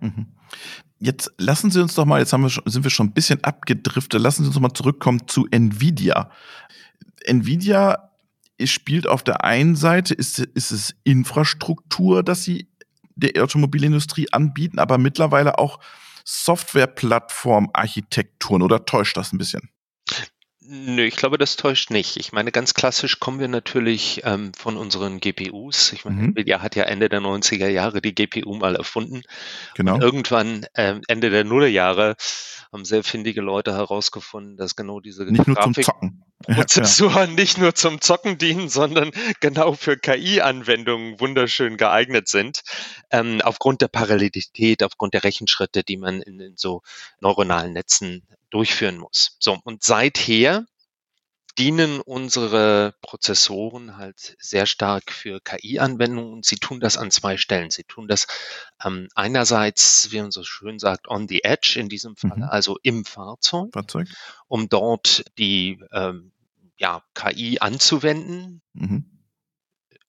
Mhm. 0.00 0.26
Jetzt 0.98 1.32
lassen 1.38 1.70
Sie 1.70 1.82
uns 1.82 1.94
doch 1.94 2.04
mal, 2.04 2.20
jetzt 2.20 2.32
haben 2.32 2.42
wir 2.42 2.50
schon, 2.50 2.64
sind 2.66 2.84
wir 2.84 2.90
schon 2.90 3.08
ein 3.08 3.12
bisschen 3.12 3.42
abgedriftet, 3.44 4.20
lassen 4.20 4.42
Sie 4.42 4.48
uns 4.48 4.54
doch 4.54 4.62
mal 4.62 4.72
zurückkommen 4.72 5.26
zu 5.26 5.46
Nvidia. 5.50 6.30
Nvidia 7.24 8.10
spielt 8.62 9.06
auf 9.06 9.22
der 9.22 9.44
einen 9.44 9.76
Seite, 9.76 10.14
ist, 10.14 10.38
ist 10.38 10.70
es 10.70 10.94
Infrastruktur, 11.04 12.22
dass 12.22 12.44
sie 12.44 12.70
der 13.16 13.42
Automobilindustrie 13.42 14.32
anbieten, 14.32 14.78
aber 14.78 14.96
mittlerweile 14.98 15.58
auch 15.58 15.80
Softwareplattform-Architekturen 16.24 18.62
oder 18.62 18.86
täuscht 18.86 19.16
das 19.16 19.32
ein 19.32 19.38
bisschen? 19.38 19.70
Nö, 20.66 21.02
ich 21.02 21.16
glaube, 21.16 21.36
das 21.36 21.56
täuscht 21.56 21.90
nicht. 21.90 22.16
Ich 22.16 22.32
meine, 22.32 22.50
ganz 22.50 22.72
klassisch 22.72 23.20
kommen 23.20 23.38
wir 23.38 23.48
natürlich 23.48 24.22
ähm, 24.24 24.52
von 24.54 24.78
unseren 24.78 25.20
GPUs. 25.20 25.92
Ich 25.92 26.04
meine, 26.04 26.16
mhm. 26.16 26.28
Nvidia 26.30 26.62
hat 26.62 26.74
ja 26.74 26.84
Ende 26.84 27.10
der 27.10 27.20
90er 27.20 27.68
Jahre 27.68 28.00
die 28.00 28.14
GPU 28.14 28.54
mal 28.54 28.74
erfunden. 28.74 29.22
Genau. 29.74 29.94
Und 29.94 30.02
irgendwann 30.02 30.66
ähm, 30.74 31.02
Ende 31.06 31.28
der 31.28 31.44
Nullerjahre 31.44 32.16
haben 32.72 32.84
sehr 32.84 33.04
findige 33.04 33.42
Leute 33.42 33.74
herausgefunden, 33.74 34.56
dass 34.56 34.74
genau 34.74 35.00
diese 35.00 35.24
nicht 35.24 35.46
nur 35.46 35.60
zum 35.60 35.74
Zocken. 35.74 36.24
Prozessoren 36.46 37.30
ja. 37.30 37.34
nicht 37.34 37.58
nur 37.58 37.74
zum 37.74 38.00
Zocken 38.00 38.38
dienen, 38.38 38.68
sondern 38.68 39.10
genau 39.40 39.74
für 39.74 39.96
KI-Anwendungen 39.96 41.20
wunderschön 41.20 41.76
geeignet 41.76 42.28
sind. 42.28 42.62
Ähm, 43.10 43.40
aufgrund 43.42 43.80
der 43.82 43.88
Parallelität, 43.88 44.82
aufgrund 44.82 45.14
der 45.14 45.24
Rechenschritte, 45.24 45.82
die 45.84 45.96
man 45.96 46.22
in, 46.22 46.40
in 46.40 46.56
so 46.56 46.82
neuronalen 47.20 47.72
Netzen 47.72 48.26
durchführen 48.50 48.98
muss. 48.98 49.36
So, 49.40 49.58
und 49.64 49.82
seither 49.82 50.64
dienen 51.58 52.00
unsere 52.00 52.94
Prozessoren 53.00 53.96
halt 53.96 54.36
sehr 54.38 54.66
stark 54.66 55.12
für 55.12 55.40
KI-Anwendungen 55.40 56.32
und 56.32 56.44
sie 56.44 56.56
tun 56.56 56.80
das 56.80 56.96
an 56.96 57.10
zwei 57.10 57.36
Stellen. 57.36 57.70
Sie 57.70 57.84
tun 57.84 58.08
das 58.08 58.26
ähm, 58.84 59.08
einerseits, 59.14 60.10
wie 60.10 60.20
man 60.20 60.32
so 60.32 60.42
schön 60.42 60.78
sagt, 60.78 61.08
on 61.08 61.28
the 61.28 61.44
edge, 61.44 61.76
in 61.78 61.88
diesem 61.88 62.16
Fall, 62.16 62.38
mhm. 62.38 62.44
also 62.44 62.78
im 62.82 63.04
Fahrzeug, 63.04 63.72
Fahrzeug, 63.72 64.08
um 64.48 64.68
dort 64.68 65.24
die 65.38 65.80
ähm, 65.92 66.32
ja, 66.76 67.02
KI 67.14 67.58
anzuwenden. 67.60 68.62
Mhm. 68.72 69.10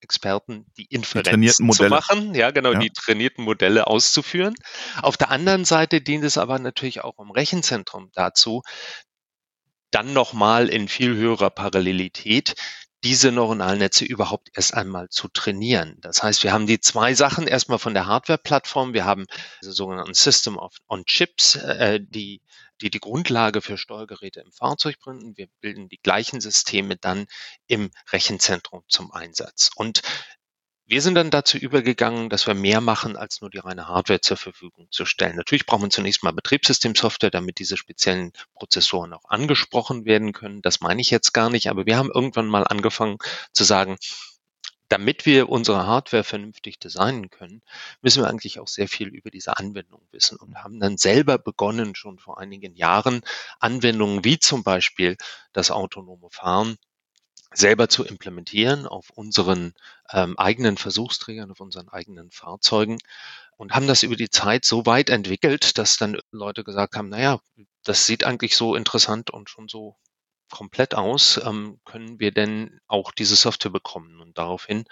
Experten 0.01 0.67
die 0.77 0.85
Inferenzen 0.85 1.71
zu 1.71 1.89
machen, 1.89 2.35
ja 2.35 2.51
genau, 2.51 2.73
ja. 2.73 2.79
die 2.79 2.91
trainierten 2.91 3.43
Modelle 3.43 3.87
auszuführen. 3.87 4.53
Auf 5.01 5.17
der 5.17 5.31
anderen 5.31 5.65
Seite 5.65 5.99
dient 5.99 6.23
es 6.23 6.37
aber 6.37 6.59
natürlich 6.59 7.03
auch 7.03 7.17
im 7.17 7.31
Rechenzentrum 7.31 8.11
dazu, 8.13 8.61
dann 9.89 10.13
nochmal 10.13 10.69
in 10.69 10.87
viel 10.89 11.15
höherer 11.15 11.49
Parallelität 11.49 12.53
diese 13.05 13.31
neuronalen 13.31 13.77
Netze 13.77 14.03
überhaupt 14.03 14.49
erst 14.55 14.73
einmal 14.73 15.09
zu 15.09 15.27
trainieren. 15.27 15.95
Das 16.01 16.23
heißt, 16.23 16.43
wir 16.43 16.51
haben 16.51 16.65
die 16.65 16.79
zwei 16.79 17.13
Sachen 17.13 17.45
erstmal 17.45 17.77
von 17.77 17.93
der 17.93 18.07
Hardware-Plattform. 18.07 18.95
Wir 18.95 19.05
haben 19.05 19.27
diese 19.61 19.73
sogenannten 19.73 20.15
System 20.15 20.57
of 20.57 20.73
on 20.87 21.05
Chips, 21.05 21.53
äh, 21.55 21.99
die, 22.01 22.41
die 22.81 22.89
die 22.89 22.99
Grundlage 22.99 23.61
für 23.61 23.77
Steuergeräte 23.77 24.39
im 24.39 24.51
Fahrzeug 24.51 24.97
bringen. 24.99 25.37
Wir 25.37 25.45
bilden 25.61 25.87
die 25.87 25.99
gleichen 26.01 26.41
Systeme 26.41 26.97
dann 26.97 27.27
im 27.67 27.91
Rechenzentrum 28.11 28.81
zum 28.87 29.11
Einsatz. 29.11 29.69
Und 29.75 30.01
wir 30.87 31.01
sind 31.01 31.15
dann 31.15 31.31
dazu 31.31 31.57
übergegangen, 31.57 32.29
dass 32.29 32.45
wir 32.45 32.53
mehr 32.53 32.79
machen, 32.79 33.17
als 33.17 33.41
nur 33.41 33.49
die 33.49 33.57
reine 33.57 33.87
Hardware 33.87 34.21
zur 34.21 34.37
Verfügung 34.37 34.87
zu 34.91 35.05
stellen. 35.05 35.35
Natürlich 35.35 35.65
brauchen 35.65 35.83
wir 35.83 35.89
zunächst 35.89 36.23
mal 36.23 36.31
Betriebssystemsoftware, 36.31 37.31
damit 37.31 37.57
diese 37.57 37.75
speziellen 37.75 38.33
Prozessoren 38.53 39.13
auch 39.13 39.25
angesprochen 39.27 40.05
werden 40.05 40.31
können. 40.31 40.61
Das 40.61 40.81
meine 40.81 41.01
ich 41.01 41.09
jetzt 41.09 41.33
gar 41.33 41.49
nicht, 41.49 41.69
aber 41.69 41.87
wir 41.87 41.97
haben 41.97 42.11
irgendwann 42.13 42.47
mal 42.47 42.65
angefangen 42.67 43.17
zu 43.51 43.63
sagen, 43.63 43.97
damit 44.87 45.25
wir 45.25 45.49
unsere 45.49 45.87
Hardware 45.87 46.23
vernünftig 46.23 46.77
designen 46.77 47.31
können, 47.31 47.63
müssen 48.01 48.21
wir 48.21 48.29
eigentlich 48.29 48.59
auch 48.59 48.67
sehr 48.67 48.87
viel 48.87 49.07
über 49.07 49.31
diese 49.31 49.57
Anwendung 49.57 50.07
wissen 50.11 50.37
und 50.37 50.63
haben 50.63 50.79
dann 50.79 50.97
selber 50.97 51.39
begonnen, 51.39 51.95
schon 51.95 52.19
vor 52.19 52.39
einigen 52.39 52.75
Jahren 52.75 53.21
Anwendungen 53.59 54.23
wie 54.23 54.37
zum 54.37 54.63
Beispiel 54.63 55.17
das 55.53 55.71
autonome 55.71 56.29
Fahren 56.29 56.77
selber 57.57 57.89
zu 57.89 58.03
implementieren 58.05 58.85
auf 58.87 59.09
unseren 59.11 59.73
ähm, 60.11 60.37
eigenen 60.37 60.77
Versuchsträgern, 60.77 61.51
auf 61.51 61.61
unseren 61.61 61.89
eigenen 61.89 62.31
Fahrzeugen 62.31 62.97
und 63.57 63.73
haben 63.73 63.87
das 63.87 64.03
über 64.03 64.15
die 64.15 64.29
Zeit 64.29 64.65
so 64.65 64.85
weit 64.85 65.09
entwickelt, 65.09 65.77
dass 65.77 65.97
dann 65.97 66.19
Leute 66.31 66.63
gesagt 66.63 66.95
haben, 66.95 67.09
naja, 67.09 67.39
das 67.83 68.05
sieht 68.05 68.23
eigentlich 68.23 68.55
so 68.55 68.75
interessant 68.75 69.29
und 69.29 69.49
schon 69.49 69.67
so 69.67 69.95
komplett 70.51 70.95
aus, 70.95 71.39
ähm, 71.43 71.79
können 71.85 72.19
wir 72.19 72.31
denn 72.31 72.79
auch 72.87 73.11
diese 73.11 73.35
Software 73.35 73.71
bekommen? 73.71 74.21
Und 74.21 74.37
daraufhin 74.37 74.85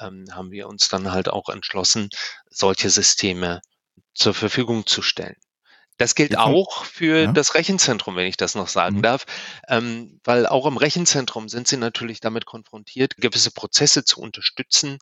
ähm, 0.00 0.26
haben 0.32 0.50
wir 0.50 0.68
uns 0.68 0.88
dann 0.88 1.12
halt 1.12 1.28
auch 1.28 1.48
entschlossen, 1.48 2.08
solche 2.48 2.90
Systeme 2.90 3.60
zur 4.14 4.34
Verfügung 4.34 4.86
zu 4.86 5.02
stellen. 5.02 5.36
Das 5.96 6.16
gilt 6.16 6.36
auch 6.36 6.84
für 6.84 7.22
ja. 7.22 7.32
das 7.32 7.54
Rechenzentrum, 7.54 8.16
wenn 8.16 8.26
ich 8.26 8.36
das 8.36 8.56
noch 8.56 8.66
sagen 8.66 8.96
mhm. 8.96 9.02
darf, 9.02 9.26
ähm, 9.68 10.20
weil 10.24 10.46
auch 10.46 10.66
im 10.66 10.76
Rechenzentrum 10.76 11.48
sind 11.48 11.68
Sie 11.68 11.76
natürlich 11.76 12.20
damit 12.20 12.46
konfrontiert, 12.46 13.16
gewisse 13.16 13.52
Prozesse 13.52 14.04
zu 14.04 14.20
unterstützen, 14.20 14.98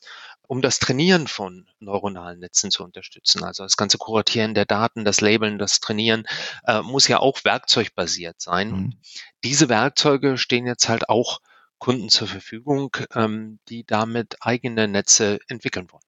um 0.46 0.60
das 0.60 0.78
Trainieren 0.78 1.28
von 1.28 1.66
neuronalen 1.80 2.40
Netzen 2.40 2.70
zu 2.70 2.84
unterstützen. 2.84 3.42
Also 3.42 3.62
das 3.62 3.78
ganze 3.78 3.96
Kuratieren 3.96 4.52
der 4.52 4.66
Daten, 4.66 5.04
das 5.04 5.22
Labeln, 5.22 5.58
das 5.58 5.80
Trainieren 5.80 6.24
äh, 6.66 6.82
muss 6.82 7.08
ja 7.08 7.20
auch 7.20 7.42
werkzeugbasiert 7.42 8.40
sein. 8.40 8.68
Mhm. 8.68 8.74
Und 8.74 8.96
diese 9.44 9.70
Werkzeuge 9.70 10.36
stehen 10.36 10.66
jetzt 10.66 10.90
halt 10.90 11.08
auch 11.08 11.40
Kunden 11.78 12.10
zur 12.10 12.28
Verfügung, 12.28 12.96
ähm, 13.14 13.58
die 13.68 13.84
damit 13.84 14.36
eigene 14.40 14.88
Netze 14.88 15.38
entwickeln 15.48 15.90
wollen. 15.90 16.04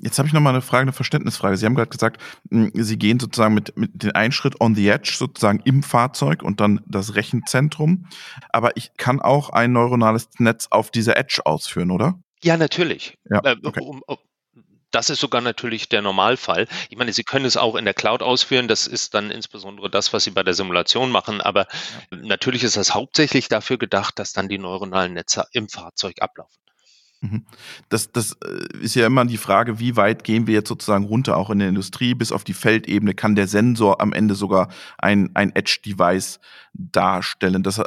Jetzt 0.00 0.18
habe 0.18 0.28
ich 0.28 0.34
noch 0.34 0.40
mal 0.40 0.50
eine 0.50 0.62
Frage, 0.62 0.82
eine 0.82 0.92
Verständnisfrage. 0.92 1.56
Sie 1.56 1.66
haben 1.66 1.74
gerade 1.74 1.90
gesagt, 1.90 2.20
hm, 2.50 2.70
Sie 2.74 2.98
gehen 2.98 3.18
sozusagen 3.18 3.54
mit, 3.54 3.76
mit 3.76 4.02
den 4.02 4.12
Einschritt 4.12 4.60
on 4.60 4.74
the 4.74 4.88
edge 4.88 5.14
sozusagen 5.16 5.60
im 5.64 5.82
Fahrzeug 5.82 6.42
und 6.42 6.60
dann 6.60 6.80
das 6.86 7.14
Rechenzentrum. 7.14 8.06
Aber 8.50 8.76
ich 8.76 8.96
kann 8.96 9.20
auch 9.20 9.50
ein 9.50 9.72
neuronales 9.72 10.28
Netz 10.38 10.68
auf 10.70 10.90
dieser 10.90 11.16
Edge 11.16 11.40
ausführen, 11.44 11.90
oder? 11.90 12.20
Ja, 12.42 12.56
natürlich. 12.56 13.18
Ja, 13.28 13.40
äh, 13.42 13.56
okay. 13.64 13.80
das 14.92 15.10
ist 15.10 15.20
sogar 15.20 15.40
natürlich 15.40 15.88
der 15.88 16.02
Normalfall. 16.02 16.68
Ich 16.88 16.96
meine, 16.96 17.12
Sie 17.12 17.24
können 17.24 17.44
es 17.44 17.56
auch 17.56 17.74
in 17.74 17.84
der 17.84 17.94
Cloud 17.94 18.22
ausführen. 18.22 18.68
Das 18.68 18.86
ist 18.86 19.14
dann 19.14 19.30
insbesondere 19.30 19.90
das, 19.90 20.12
was 20.12 20.24
Sie 20.24 20.30
bei 20.30 20.44
der 20.44 20.54
Simulation 20.54 21.10
machen. 21.10 21.40
Aber 21.40 21.66
ja. 22.12 22.18
natürlich 22.18 22.62
ist 22.62 22.76
das 22.76 22.94
hauptsächlich 22.94 23.48
dafür 23.48 23.78
gedacht, 23.78 24.18
dass 24.18 24.32
dann 24.32 24.48
die 24.48 24.58
neuronalen 24.58 25.14
Netze 25.14 25.46
im 25.52 25.68
Fahrzeug 25.68 26.22
ablaufen. 26.22 26.60
Mhm. 27.20 27.44
Das, 27.88 28.12
das 28.12 28.36
äh, 28.44 28.78
ist 28.80 28.94
ja 28.94 29.06
immer 29.06 29.24
die 29.24 29.38
Frage, 29.38 29.80
wie 29.80 29.96
weit 29.96 30.22
gehen 30.22 30.46
wir 30.46 30.54
jetzt 30.54 30.68
sozusagen 30.68 31.04
runter, 31.04 31.36
auch 31.36 31.50
in 31.50 31.58
der 31.58 31.68
Industrie, 31.68 32.14
bis 32.14 32.30
auf 32.30 32.44
die 32.44 32.52
Feldebene, 32.52 33.12
kann 33.12 33.34
der 33.34 33.48
Sensor 33.48 34.00
am 34.00 34.12
Ende 34.12 34.36
sogar 34.36 34.68
ein, 34.98 35.30
ein 35.34 35.54
Edge-Device 35.54 36.38
darstellen. 36.74 37.64
Das 37.64 37.78
äh, 37.78 37.84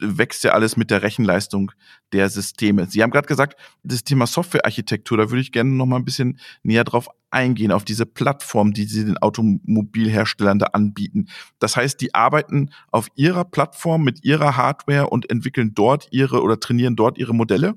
wächst 0.00 0.42
ja 0.42 0.50
alles 0.52 0.76
mit 0.76 0.90
der 0.90 1.02
Rechenleistung 1.02 1.70
der 2.12 2.28
Systeme. 2.28 2.86
Sie 2.86 3.02
haben 3.02 3.10
gerade 3.10 3.28
gesagt, 3.28 3.56
das 3.84 4.02
Thema 4.02 4.26
Softwarearchitektur, 4.26 5.16
da 5.16 5.30
würde 5.30 5.42
ich 5.42 5.52
gerne 5.52 5.70
noch 5.70 5.86
mal 5.86 5.96
ein 5.96 6.04
bisschen 6.04 6.40
näher 6.64 6.84
drauf 6.84 7.08
eingehen, 7.30 7.70
auf 7.70 7.84
diese 7.84 8.04
Plattform, 8.04 8.72
die 8.72 8.84
Sie 8.84 9.04
den 9.04 9.16
Automobilherstellern 9.16 10.58
da 10.58 10.66
anbieten. 10.66 11.28
Das 11.60 11.76
heißt, 11.76 12.00
die 12.00 12.14
arbeiten 12.14 12.70
auf 12.90 13.08
ihrer 13.14 13.44
Plattform 13.44 14.02
mit 14.02 14.24
ihrer 14.24 14.56
Hardware 14.56 15.08
und 15.08 15.30
entwickeln 15.30 15.72
dort 15.72 16.08
ihre 16.10 16.42
oder 16.42 16.58
trainieren 16.58 16.96
dort 16.96 17.16
ihre 17.16 17.34
Modelle? 17.34 17.76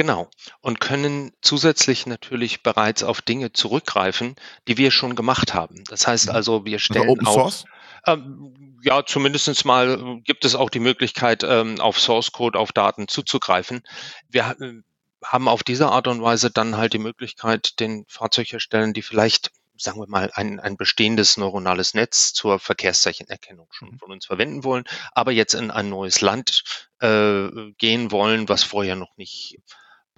Genau. 0.00 0.30
Und 0.62 0.80
können 0.80 1.30
zusätzlich 1.42 2.06
natürlich 2.06 2.62
bereits 2.62 3.02
auf 3.02 3.20
Dinge 3.20 3.52
zurückgreifen, 3.52 4.34
die 4.66 4.78
wir 4.78 4.92
schon 4.92 5.14
gemacht 5.14 5.52
haben. 5.52 5.84
Das 5.90 6.06
heißt 6.06 6.30
mhm. 6.30 6.34
also, 6.34 6.64
wir 6.64 6.76
also 6.76 6.84
stellen 6.84 7.02
also 7.02 7.12
Open 7.12 7.26
auch 7.26 7.34
Source? 7.34 7.64
Ähm, 8.06 8.78
ja, 8.82 9.04
zumindest 9.04 9.66
mal 9.66 10.22
gibt 10.24 10.46
es 10.46 10.54
auch 10.54 10.70
die 10.70 10.80
Möglichkeit, 10.80 11.44
ähm, 11.44 11.80
auf 11.80 12.00
Source 12.00 12.32
Code, 12.32 12.58
auf 12.58 12.72
Daten 12.72 13.08
zuzugreifen. 13.08 13.82
Wir 14.26 14.56
äh, 14.58 14.80
haben 15.22 15.48
auf 15.48 15.62
diese 15.64 15.90
Art 15.90 16.08
und 16.08 16.22
Weise 16.22 16.50
dann 16.50 16.78
halt 16.78 16.94
die 16.94 16.98
Möglichkeit, 16.98 17.78
den 17.78 18.06
Fahrzeugherstellern, 18.08 18.94
die 18.94 19.02
vielleicht 19.02 19.50
sagen 19.82 20.00
wir 20.00 20.08
mal, 20.08 20.30
ein, 20.34 20.60
ein 20.60 20.76
bestehendes 20.76 21.36
neuronales 21.36 21.94
Netz 21.94 22.32
zur 22.32 22.58
Verkehrszeichenerkennung 22.58 23.68
schon 23.70 23.92
mhm. 23.92 23.98
von 23.98 24.12
uns 24.12 24.26
verwenden 24.26 24.64
wollen, 24.64 24.84
aber 25.12 25.32
jetzt 25.32 25.54
in 25.54 25.70
ein 25.70 25.88
neues 25.88 26.20
Land 26.20 26.64
äh, 27.00 27.48
gehen 27.78 28.10
wollen, 28.10 28.48
was 28.48 28.62
vorher 28.62 28.96
noch 28.96 29.16
nicht 29.16 29.58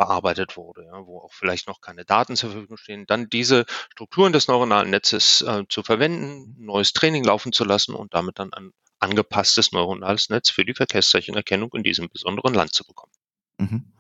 bearbeitet 0.02 0.56
wurde, 0.56 0.84
ja, 0.84 1.06
wo 1.06 1.20
auch 1.20 1.32
vielleicht 1.32 1.68
noch 1.68 1.80
keine 1.80 2.04
Daten 2.04 2.34
zur 2.34 2.50
Verfügung 2.50 2.76
stehen, 2.76 3.06
dann 3.06 3.28
diese 3.28 3.64
Strukturen 3.92 4.32
des 4.32 4.48
neuronalen 4.48 4.90
Netzes 4.90 5.42
äh, 5.42 5.62
zu 5.68 5.84
verwenden, 5.84 6.56
neues 6.58 6.92
Training 6.92 7.22
laufen 7.22 7.52
zu 7.52 7.64
lassen 7.64 7.94
und 7.94 8.14
damit 8.14 8.40
dann 8.40 8.52
ein 8.52 8.72
angepasstes 8.98 9.70
neuronales 9.70 10.28
Netz 10.28 10.50
für 10.50 10.64
die 10.64 10.74
Verkehrszeichenerkennung 10.74 11.70
in 11.74 11.84
diesem 11.84 12.08
besonderen 12.08 12.54
Land 12.54 12.74
zu 12.74 12.84
bekommen. 12.84 13.12
Mhm. 13.58 13.92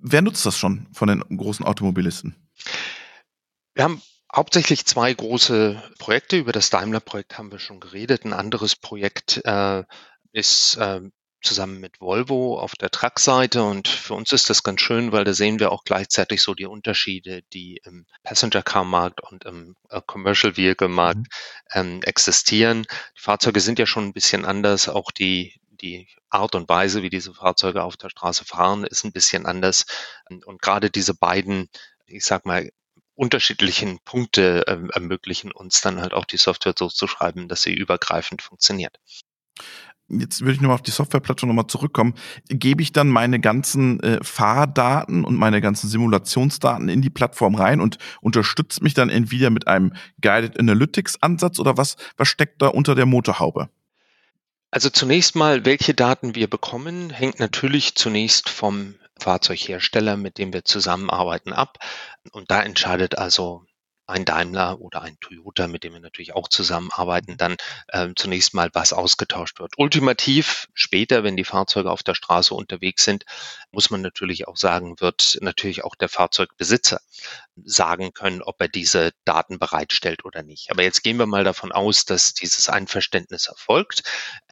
Wer 0.00 0.22
nutzt 0.22 0.46
das 0.46 0.58
schon 0.58 0.86
von 0.92 1.08
den 1.08 1.20
großen 1.36 1.64
Automobilisten? 1.64 2.34
Wir 3.74 3.84
haben 3.84 4.02
hauptsächlich 4.34 4.86
zwei 4.86 5.12
große 5.12 5.82
Projekte. 5.98 6.38
Über 6.38 6.52
das 6.52 6.70
Daimler-Projekt 6.70 7.36
haben 7.36 7.52
wir 7.52 7.58
schon 7.58 7.80
geredet. 7.80 8.24
Ein 8.24 8.32
anderes 8.32 8.76
Projekt 8.76 9.42
äh, 9.44 9.84
ist 10.32 10.76
äh, 10.76 11.00
zusammen 11.44 11.80
mit 11.80 12.00
Volvo 12.00 12.58
auf 12.58 12.74
der 12.74 12.90
Truck-Seite 12.90 13.62
und 13.62 13.88
für 13.88 14.14
uns 14.14 14.32
ist 14.32 14.50
das 14.50 14.62
ganz 14.62 14.80
schön, 14.80 15.12
weil 15.12 15.24
da 15.24 15.34
sehen 15.34 15.60
wir 15.60 15.72
auch 15.72 15.84
gleichzeitig 15.84 16.42
so 16.42 16.54
die 16.54 16.66
Unterschiede, 16.66 17.42
die 17.52 17.80
im 17.84 18.06
Passenger-Car-Markt 18.22 19.20
und 19.20 19.44
im 19.44 19.76
äh, 19.90 20.00
Commercial-Vehicle-Markt 20.04 21.18
mhm. 21.18 21.26
ähm, 21.72 22.02
existieren. 22.02 22.86
Die 23.16 23.20
Fahrzeuge 23.20 23.60
sind 23.60 23.78
ja 23.78 23.86
schon 23.86 24.04
ein 24.04 24.12
bisschen 24.12 24.44
anders, 24.44 24.88
auch 24.88 25.10
die 25.10 25.54
die 25.80 26.08
Art 26.30 26.54
und 26.54 26.68
Weise, 26.68 27.02
wie 27.02 27.10
diese 27.10 27.34
Fahrzeuge 27.34 27.82
auf 27.82 27.96
der 27.96 28.08
Straße 28.08 28.44
fahren, 28.44 28.84
ist 28.84 29.04
ein 29.04 29.12
bisschen 29.12 29.44
anders. 29.44 29.84
Und, 30.30 30.44
und 30.46 30.62
gerade 30.62 30.90
diese 30.90 31.14
beiden, 31.14 31.68
ich 32.06 32.24
sag 32.24 32.46
mal, 32.46 32.70
unterschiedlichen 33.14 34.00
Punkte 34.00 34.66
äh, 34.66 34.78
ermöglichen 34.92 35.52
uns 35.52 35.80
dann 35.80 36.00
halt 36.00 36.14
auch 36.14 36.24
die 36.24 36.36
Software 36.36 36.74
so 36.76 36.88
zu 36.88 37.06
schreiben, 37.06 37.48
dass 37.48 37.62
sie 37.62 37.74
übergreifend 37.74 38.42
funktioniert. 38.42 38.98
Jetzt 40.08 40.42
würde 40.42 40.52
ich 40.52 40.60
nochmal 40.60 40.74
auf 40.74 40.82
die 40.82 40.90
Softwareplattform 40.90 41.48
nochmal 41.48 41.66
zurückkommen. 41.66 42.14
Gebe 42.48 42.82
ich 42.82 42.92
dann 42.92 43.08
meine 43.08 43.40
ganzen 43.40 44.00
äh, 44.00 44.22
Fahrdaten 44.22 45.24
und 45.24 45.36
meine 45.36 45.62
ganzen 45.62 45.88
Simulationsdaten 45.88 46.88
in 46.88 47.00
die 47.00 47.10
Plattform 47.10 47.54
rein 47.54 47.80
und 47.80 47.96
unterstützt 48.20 48.82
mich 48.82 48.92
dann 48.92 49.08
Nvidia 49.08 49.48
mit 49.48 49.66
einem 49.66 49.94
Guided 50.20 50.60
Analytics 50.60 51.22
Ansatz 51.22 51.58
oder 51.58 51.78
was, 51.78 51.96
was 52.16 52.28
steckt 52.28 52.60
da 52.60 52.68
unter 52.68 52.94
der 52.94 53.06
Motorhaube? 53.06 53.70
Also 54.70 54.90
zunächst 54.90 55.36
mal, 55.36 55.64
welche 55.64 55.94
Daten 55.94 56.34
wir 56.34 56.50
bekommen, 56.50 57.10
hängt 57.10 57.38
natürlich 57.38 57.94
zunächst 57.94 58.48
vom 58.50 58.96
Fahrzeughersteller, 59.18 60.16
mit 60.16 60.36
dem 60.36 60.52
wir 60.52 60.64
zusammenarbeiten, 60.64 61.52
ab. 61.52 61.78
Und 62.32 62.50
da 62.50 62.60
entscheidet 62.60 63.16
also 63.16 63.64
ein 64.06 64.24
Daimler 64.24 64.80
oder 64.80 65.02
ein 65.02 65.18
Toyota, 65.20 65.66
mit 65.66 65.84
dem 65.84 65.94
wir 65.94 66.00
natürlich 66.00 66.34
auch 66.34 66.48
zusammenarbeiten, 66.48 67.36
dann 67.36 67.56
äh, 67.88 68.08
zunächst 68.16 68.54
mal, 68.54 68.70
was 68.72 68.92
ausgetauscht 68.92 69.60
wird. 69.60 69.72
Ultimativ 69.78 70.68
später, 70.74 71.24
wenn 71.24 71.36
die 71.36 71.44
Fahrzeuge 71.44 71.90
auf 71.90 72.02
der 72.02 72.14
Straße 72.14 72.54
unterwegs 72.54 73.04
sind, 73.04 73.24
muss 73.70 73.90
man 73.90 74.02
natürlich 74.02 74.46
auch 74.46 74.56
sagen, 74.56 75.00
wird 75.00 75.38
natürlich 75.40 75.84
auch 75.84 75.94
der 75.94 76.08
Fahrzeugbesitzer 76.08 77.00
sagen 77.64 78.12
können, 78.12 78.42
ob 78.42 78.60
er 78.60 78.68
diese 78.68 79.12
Daten 79.24 79.58
bereitstellt 79.58 80.24
oder 80.24 80.42
nicht. 80.42 80.70
Aber 80.70 80.82
jetzt 80.82 81.02
gehen 81.02 81.18
wir 81.18 81.26
mal 81.26 81.44
davon 81.44 81.72
aus, 81.72 82.04
dass 82.04 82.34
dieses 82.34 82.68
Einverständnis 82.68 83.46
erfolgt. 83.46 84.02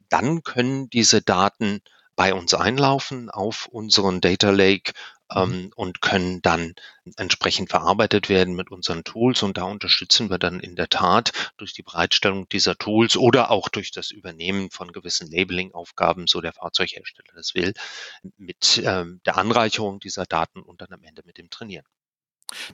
Dann 0.09 0.43
können 0.43 0.89
diese 0.89 1.21
Daten 1.21 1.81
bei 2.15 2.33
uns 2.33 2.53
einlaufen 2.53 3.29
auf 3.29 3.65
unseren 3.67 4.21
Data 4.21 4.51
Lake. 4.51 4.93
Ähm, 5.31 5.71
und 5.75 6.01
können 6.01 6.41
dann 6.41 6.73
entsprechend 7.17 7.69
verarbeitet 7.69 8.29
werden 8.29 8.55
mit 8.55 8.71
unseren 8.71 9.03
Tools. 9.03 9.43
Und 9.43 9.57
da 9.57 9.63
unterstützen 9.63 10.29
wir 10.29 10.37
dann 10.39 10.59
in 10.59 10.75
der 10.75 10.89
Tat 10.89 11.31
durch 11.57 11.73
die 11.73 11.83
Bereitstellung 11.83 12.47
dieser 12.49 12.77
Tools 12.77 13.17
oder 13.17 13.51
auch 13.51 13.69
durch 13.69 13.91
das 13.91 14.11
Übernehmen 14.11 14.69
von 14.71 14.91
gewissen 14.91 15.29
Labeling-Aufgaben, 15.31 16.27
so 16.27 16.41
der 16.41 16.53
Fahrzeughersteller 16.53 17.33
das 17.35 17.55
will, 17.55 17.73
mit 18.37 18.81
ähm, 18.83 19.21
der 19.25 19.37
Anreicherung 19.37 19.99
dieser 19.99 20.25
Daten 20.25 20.61
und 20.61 20.81
dann 20.81 20.91
am 20.93 21.03
Ende 21.03 21.23
mit 21.25 21.37
dem 21.37 21.49
Trainieren. 21.49 21.85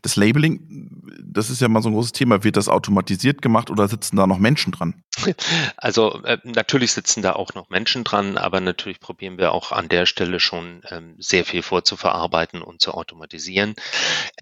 Das 0.01 0.15
Labeling, 0.15 0.89
das 1.21 1.49
ist 1.49 1.61
ja 1.61 1.67
mal 1.67 1.81
so 1.81 1.89
ein 1.89 1.93
großes 1.93 2.11
Thema. 2.11 2.43
Wird 2.43 2.57
das 2.57 2.69
automatisiert 2.69 3.41
gemacht 3.41 3.69
oder 3.69 3.87
sitzen 3.87 4.15
da 4.15 4.27
noch 4.27 4.39
Menschen 4.39 4.71
dran? 4.71 5.03
Also 5.77 6.21
äh, 6.23 6.37
natürlich 6.43 6.91
sitzen 6.93 7.21
da 7.21 7.33
auch 7.33 7.53
noch 7.53 7.69
Menschen 7.69 8.03
dran, 8.03 8.37
aber 8.37 8.59
natürlich 8.59 8.99
probieren 8.99 9.37
wir 9.37 9.51
auch 9.51 9.71
an 9.71 9.89
der 9.89 10.05
Stelle 10.05 10.39
schon 10.39 10.81
ähm, 10.89 11.15
sehr 11.19 11.45
viel 11.45 11.61
vorzuverarbeiten 11.61 12.61
und 12.61 12.81
zu 12.81 12.93
automatisieren. 12.93 13.75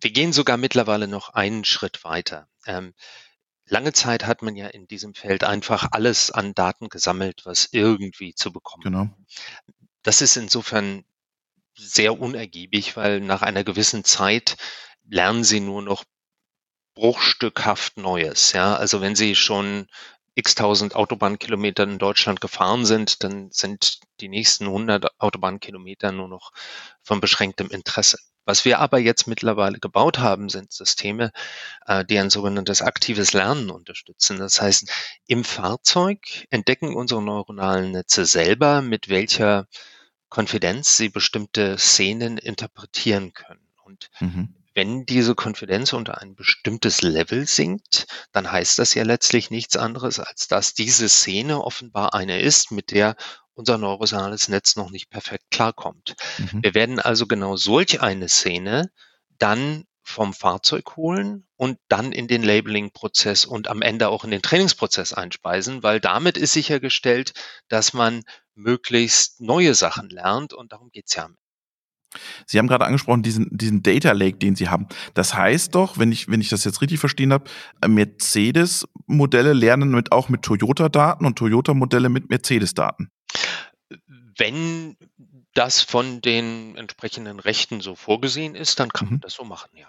Wir 0.02 0.12
gehen 0.12 0.34
sogar 0.34 0.58
mittlerweile 0.58 1.08
noch 1.08 1.30
einen 1.30 1.64
Schritt 1.66 2.04
weiter. 2.04 2.48
Ähm, 2.66 2.94
lange 3.66 3.94
Zeit 3.94 4.26
hat 4.26 4.42
man 4.42 4.56
ja 4.56 4.68
in 4.68 4.88
diesem 4.88 5.14
Feld 5.14 5.44
einfach 5.44 5.90
alles 5.92 6.32
an 6.32 6.54
Daten 6.54 6.90
gesammelt, 6.90 7.42
was 7.46 7.70
irgendwie 7.72 8.34
zu 8.34 8.52
bekommen. 8.52 8.84
Genau. 8.84 9.10
Das 10.04 10.22
ist 10.22 10.38
insofern 10.38 11.04
sehr 11.76 12.20
unergiebig, 12.20 12.98
weil 12.98 13.20
nach 13.20 13.42
einer 13.42 13.64
gewissen 13.64 14.04
Zeit 14.04 14.58
lernen 15.10 15.44
sie 15.44 15.60
nur 15.60 15.82
noch 15.82 16.04
bruchstückhaft 16.96 17.98
Neues. 17.98 18.54
Ja, 18.54 18.76
also 18.76 19.02
wenn 19.02 19.16
sie 19.16 19.36
schon 19.36 19.88
x 20.36 20.56
tausend 20.56 20.96
Autobahnkilometer 20.96 21.84
in 21.84 21.98
Deutschland 21.98 22.42
gefahren 22.42 22.86
sind, 22.86 23.24
dann 23.24 23.50
sind 23.52 24.00
die 24.20 24.30
nächsten 24.30 24.66
100 24.66 25.20
Autobahnkilometer 25.20 26.12
nur 26.12 26.28
noch 26.28 26.52
von 27.02 27.20
beschränktem 27.20 27.70
Interesse. 27.70 28.18
Was 28.46 28.64
wir 28.64 28.80
aber 28.80 29.00
jetzt 29.00 29.28
mittlerweile 29.28 29.80
gebaut 29.80 30.20
haben, 30.20 30.48
sind 30.48 30.72
Systeme, 30.72 31.32
äh, 31.86 32.06
die 32.06 32.18
ein 32.18 32.30
sogenanntes 32.30 32.82
aktives 32.82 33.34
Lernen 33.34 33.70
unterstützen. 33.70 34.38
Das 34.38 34.62
heißt, 34.62 34.90
im 35.26 35.44
Fahrzeug 35.44 36.46
entdecken 36.50 36.96
unsere 36.96 37.22
neuronalen 37.22 37.92
Netze 37.92 38.26
selber, 38.26 38.82
mit 38.82 39.10
welcher 39.10 39.68
Konfidenz 40.30 40.98
sie 40.98 41.10
bestimmte 41.10 41.78
Szenen 41.78 42.38
interpretieren 42.38 43.34
können. 43.34 43.68
Und 43.84 44.10
mhm 44.20 44.54
wenn 44.78 45.08
diese 45.08 45.34
Konfidenz 45.34 45.92
unter 45.92 46.22
ein 46.22 46.36
bestimmtes 46.36 47.02
Level 47.02 47.48
sinkt, 47.48 48.06
dann 48.32 48.52
heißt 48.52 48.78
das 48.78 48.94
ja 48.94 49.02
letztlich 49.02 49.50
nichts 49.50 49.76
anderes, 49.76 50.20
als 50.20 50.48
dass 50.48 50.76
diese 50.76 51.10
Szene 51.10 51.64
offenbar 51.64 52.14
eine 52.14 52.40
ist, 52.40 52.70
mit 52.70 52.92
der 52.92 53.16
unser 53.56 53.80
neuronales 53.80 54.50
Netz 54.50 54.76
noch 54.76 54.92
nicht 54.92 55.10
perfekt 55.10 55.46
klarkommt. 55.50 56.16
Mhm. 56.38 56.62
Wir 56.62 56.76
werden 56.76 57.00
also 57.00 57.26
genau 57.26 57.58
solch 57.58 58.02
eine 58.02 58.30
Szene 58.30 58.92
dann 59.40 59.86
vom 60.04 60.32
Fahrzeug 60.32 60.96
holen 60.96 61.48
und 61.56 61.80
dann 61.88 62.12
in 62.12 62.28
den 62.28 62.44
Labeling-Prozess 62.44 63.46
und 63.46 63.70
am 63.70 63.82
Ende 63.82 64.10
auch 64.10 64.26
in 64.26 64.30
den 64.30 64.44
Trainingsprozess 64.44 65.12
einspeisen, 65.12 65.82
weil 65.82 66.00
damit 66.00 66.38
ist 66.38 66.54
sichergestellt, 66.54 67.34
dass 67.68 67.94
man 67.94 68.22
möglichst 68.54 69.42
neue 69.42 69.74
Sachen 69.74 70.12
lernt 70.12 70.54
und 70.54 70.72
darum 70.72 70.92
geht's 70.92 71.16
ja 71.16 71.26
am 71.26 71.36
Sie 72.46 72.58
haben 72.58 72.68
gerade 72.68 72.86
angesprochen, 72.86 73.24
diesen, 73.24 73.50
diesen 73.52 73.84
Data 73.84 74.12
Lake, 74.12 74.38
den 74.38 74.56
Sie 74.56 74.70
haben. 74.70 74.88
Das 75.14 75.34
heißt 75.34 75.76
doch, 75.76 75.98
wenn 75.98 76.12
ich, 76.12 76.30
wenn 76.30 76.42
ich 76.42 76.50
das 76.50 76.64
jetzt 76.64 76.82
richtig 76.82 77.00
verstehen 77.00 77.34
habe, 77.34 77.50
Mercedes-Modelle 77.86 79.54
lernen 79.54 79.92
mit, 79.92 80.12
auch 80.12 80.30
mit 80.30 80.42
Toyota-Daten 80.44 81.26
und 81.26 81.38
Toyota-Modelle 81.38 82.10
mit 82.10 82.30
Mercedes-Daten. 82.30 83.10
Wenn 84.38 84.96
das 85.54 85.82
von 85.82 86.22
den 86.22 86.76
entsprechenden 86.78 87.40
Rechten 87.40 87.82
so 87.82 87.96
vorgesehen 87.96 88.56
ist, 88.56 88.80
dann 88.80 88.90
kann 88.90 89.08
mhm. 89.08 89.14
man 89.16 89.22
das 89.22 89.34
so 89.34 89.44
machen, 89.44 89.70
ja. 89.74 89.88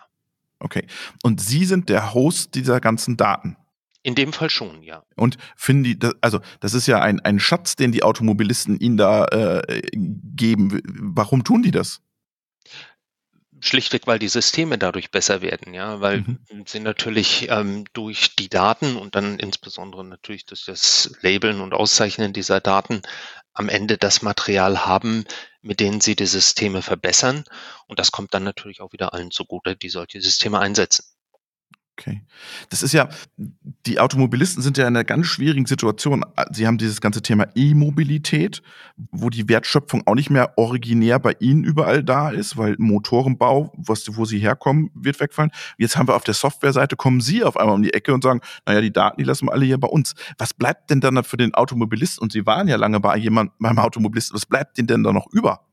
Okay. 0.61 0.87
Und 1.23 1.41
Sie 1.41 1.65
sind 1.65 1.89
der 1.89 2.15
Host 2.15 2.55
dieser 2.55 2.81
ganzen 2.81 3.17
Daten. 3.17 3.57
In 4.03 4.15
dem 4.15 4.33
Fall 4.33 4.49
schon, 4.49 4.83
ja. 4.83 5.03
Und 5.17 5.37
finden 5.57 5.85
die, 5.85 5.99
also 6.21 6.41
das 6.61 6.73
ist 6.73 6.87
ja 6.87 7.01
ein, 7.01 7.21
ein 7.21 7.39
Schatz, 7.39 7.77
den 7.77 7.93
die 7.93 8.03
Automobilisten 8.03 8.79
ihnen 8.79 8.97
da 8.97 9.27
äh, 9.27 9.91
geben. 9.93 10.81
Warum 10.85 11.45
tun 11.45 11.63
die 11.63 11.71
das? 11.71 12.01
Schlichtweg, 13.61 14.07
weil 14.07 14.19
die 14.19 14.29
Systeme 14.29 14.79
dadurch 14.79 15.11
besser 15.11 15.43
werden, 15.43 15.75
ja, 15.75 16.01
weil 16.01 16.21
mhm. 16.21 16.65
sie 16.67 16.81
natürlich 16.81 17.49
ähm, 17.51 17.85
durch 17.93 18.37
die 18.37 18.49
Daten 18.49 18.97
und 18.97 19.15
dann 19.15 19.39
insbesondere 19.39 20.05
natürlich 20.05 20.47
durch 20.47 20.65
das 20.65 21.13
Labeln 21.21 21.61
und 21.61 21.75
Auszeichnen 21.75 22.33
dieser 22.33 22.61
Daten 22.61 23.03
am 23.53 23.69
Ende 23.69 23.99
das 23.99 24.23
Material 24.23 24.87
haben, 24.87 25.25
mit 25.61 25.81
denen 25.81 26.01
sie 26.01 26.15
die 26.15 26.27
Systeme 26.27 26.83
verbessern. 26.83 27.45
Und 27.87 27.99
das 27.99 28.13
kommt 28.13 28.33
dann 28.35 28.45
natürlich 28.45 28.81
auch 28.81 28.93
wieder 28.93 29.13
allen 29.15 29.31
zugute, 29.31 29.77
die 29.77 29.89
solche 29.89 30.21
Systeme 30.21 30.61
einsetzen. 30.61 31.05
Okay. 31.99 32.23
Das 32.71 32.85
ist 32.85 32.93
ja, 32.93 33.09
die 33.87 33.99
Automobilisten 33.99 34.63
sind 34.63 34.79
ja 34.79 34.87
in 34.87 34.95
einer 34.95 35.03
ganz 35.03 35.27
schwierigen 35.27 35.67
Situation. 35.67 36.25
Sie 36.53 36.65
haben 36.65 36.79
dieses 36.79 37.01
ganze 37.01 37.23
Thema 37.23 37.49
E-Mobilität, 37.57 38.63
wo 39.11 39.31
die 39.31 39.49
Wertschöpfung 39.49 40.07
auch 40.07 40.15
nicht 40.15 40.31
mehr 40.31 40.57
originär 40.57 41.19
bei 41.19 41.35
ihnen 41.41 41.65
überall 41.65 42.05
da 42.05 42.31
ist, 42.31 42.57
weil 42.57 42.77
Motorenbau, 42.79 43.73
was, 43.77 44.17
wo 44.17 44.25
sie 44.25 44.39
herkommen, 44.39 44.91
wird 44.95 45.19
wegfallen. 45.19 45.51
Jetzt 45.77 45.97
haben 45.97 46.07
wir 46.07 46.15
auf 46.15 46.23
der 46.23 46.35
Softwareseite, 46.35 46.95
kommen 46.95 47.21
sie 47.21 47.43
auf 47.43 47.57
einmal 47.57 47.75
um 47.75 47.83
die 47.83 47.93
Ecke 47.93 48.15
und 48.15 48.23
sagen, 48.23 48.43
naja, 48.65 48.81
die 48.81 48.93
Daten, 48.93 49.19
die 49.19 49.25
lassen 49.25 49.49
wir 49.49 49.53
alle 49.53 49.65
hier 49.65 49.79
bei 49.79 49.89
uns. 49.89 50.15
Was 50.39 50.55
bleibt 50.55 50.91
denn 50.91 51.01
dann 51.01 51.25
für 51.25 51.37
den 51.37 51.55
Automobilisten? 51.55 52.23
Und 52.23 52.31
Sie 52.31 52.47
waren 52.47 52.69
ja 52.69 52.77
lange 52.77 53.01
bei 53.01 53.17
jemandem, 53.17 53.55
beim 53.59 53.79
Automobilisten, 53.79 54.37
was 54.37 54.47
bleibt 54.47 54.79
denn 54.79 54.87
denn 54.87 55.03
da 55.03 55.13
noch 55.13 55.27
über? 55.33 55.68